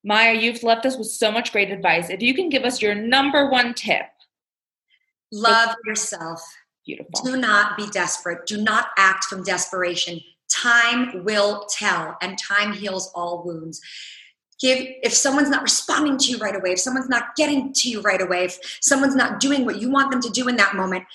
Maya, 0.03 0.33
you've 0.33 0.63
left 0.63 0.85
us 0.85 0.97
with 0.97 1.07
so 1.07 1.31
much 1.31 1.51
great 1.51 1.69
advice. 1.71 2.09
If 2.09 2.21
you 2.21 2.33
can 2.33 2.49
give 2.49 2.63
us 2.63 2.81
your 2.81 2.95
number 2.95 3.49
one 3.49 3.73
tip, 3.73 4.05
love 5.31 5.75
yourself. 5.85 6.41
Beautiful. 6.85 7.11
Do 7.23 7.37
not 7.37 7.77
be 7.77 7.87
desperate. 7.89 8.47
Do 8.47 8.57
not 8.57 8.87
act 8.97 9.25
from 9.25 9.43
desperation. 9.43 10.19
Time 10.49 11.23
will 11.23 11.65
tell, 11.69 12.17
and 12.21 12.37
time 12.37 12.73
heals 12.73 13.11
all 13.13 13.43
wounds. 13.45 13.79
Give 14.59 14.79
if 15.03 15.13
someone's 15.13 15.49
not 15.49 15.61
responding 15.61 16.17
to 16.17 16.31
you 16.31 16.37
right 16.37 16.55
away, 16.55 16.71
if 16.71 16.79
someone's 16.79 17.09
not 17.09 17.35
getting 17.35 17.71
to 17.73 17.89
you 17.89 18.01
right 18.01 18.21
away, 18.21 18.45
if 18.45 18.59
someone's 18.81 19.15
not 19.15 19.39
doing 19.39 19.65
what 19.65 19.79
you 19.79 19.89
want 19.89 20.11
them 20.11 20.21
to 20.21 20.29
do 20.29 20.47
in 20.47 20.55
that 20.57 20.75
moment, 20.75 21.05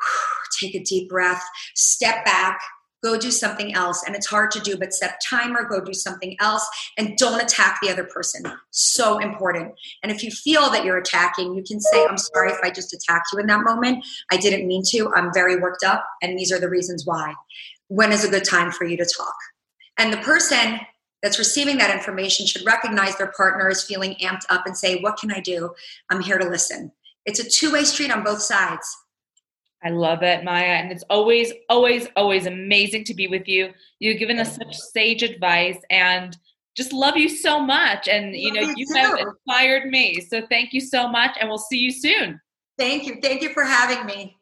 take 0.60 0.74
a 0.74 0.82
deep 0.82 1.08
breath, 1.08 1.42
step 1.74 2.24
back, 2.24 2.60
go 3.02 3.18
do 3.18 3.30
something 3.30 3.74
else. 3.74 4.02
And 4.06 4.14
it's 4.14 4.26
hard 4.26 4.50
to 4.52 4.60
do, 4.60 4.76
but 4.76 4.92
set 4.92 5.20
timer, 5.28 5.64
go 5.64 5.80
do 5.80 5.94
something 5.94 6.36
else, 6.40 6.68
and 6.98 7.16
don't 7.16 7.40
attack 7.42 7.78
the 7.82 7.90
other 7.90 8.04
person. 8.04 8.42
So 8.70 9.18
important. 9.18 9.72
And 10.02 10.12
if 10.12 10.22
you 10.22 10.30
feel 10.30 10.70
that 10.70 10.84
you're 10.84 10.98
attacking, 10.98 11.54
you 11.54 11.62
can 11.62 11.80
say, 11.80 12.04
I'm 12.06 12.18
sorry 12.18 12.50
if 12.50 12.58
I 12.62 12.70
just 12.70 12.92
attacked 12.92 13.28
you 13.32 13.38
in 13.38 13.46
that 13.46 13.64
moment. 13.64 14.04
I 14.30 14.36
didn't 14.36 14.66
mean 14.66 14.82
to. 14.90 15.12
I'm 15.14 15.32
very 15.32 15.56
worked 15.56 15.84
up, 15.84 16.04
and 16.22 16.38
these 16.38 16.52
are 16.52 16.60
the 16.60 16.68
reasons 16.68 17.06
why. 17.06 17.34
When 17.88 18.12
is 18.12 18.24
a 18.24 18.30
good 18.30 18.44
time 18.44 18.70
for 18.70 18.84
you 18.84 18.96
to 18.96 19.06
talk? 19.16 19.34
And 19.98 20.12
the 20.12 20.18
person 20.18 20.80
that's 21.22 21.38
receiving 21.38 21.76
that 21.78 21.94
information 21.94 22.46
should 22.46 22.64
recognize 22.64 23.16
their 23.16 23.32
partner 23.36 23.68
is 23.68 23.82
feeling 23.82 24.14
amped 24.22 24.46
up 24.48 24.66
and 24.66 24.76
say, 24.76 25.00
What 25.00 25.18
can 25.18 25.32
I 25.32 25.40
do? 25.40 25.74
I'm 26.08 26.22
here 26.22 26.38
to 26.38 26.48
listen. 26.48 26.92
It's 27.26 27.40
a 27.40 27.48
two 27.48 27.72
way 27.72 27.84
street 27.84 28.10
on 28.10 28.24
both 28.24 28.40
sides. 28.40 28.86
I 29.82 29.90
love 29.90 30.22
it, 30.22 30.44
Maya. 30.44 30.64
And 30.64 30.92
it's 30.92 31.04
always, 31.10 31.52
always, 31.68 32.06
always 32.16 32.46
amazing 32.46 33.04
to 33.04 33.14
be 33.14 33.26
with 33.28 33.48
you. 33.48 33.72
You've 33.98 34.18
given 34.18 34.38
us 34.38 34.56
such 34.56 34.76
sage 34.76 35.22
advice 35.22 35.78
and 35.90 36.36
just 36.76 36.92
love 36.92 37.16
you 37.16 37.28
so 37.28 37.60
much. 37.60 38.06
And, 38.06 38.34
you 38.34 38.52
know, 38.52 38.72
you 38.76 38.86
have 38.94 39.18
inspired 39.18 39.90
me. 39.90 40.20
So 40.20 40.46
thank 40.48 40.72
you 40.72 40.80
so 40.80 41.08
much. 41.08 41.36
And 41.40 41.48
we'll 41.48 41.58
see 41.58 41.78
you 41.78 41.90
soon. 41.90 42.40
Thank 42.78 43.06
you. 43.06 43.20
Thank 43.22 43.42
you 43.42 43.52
for 43.52 43.64
having 43.64 44.06
me. 44.06 44.39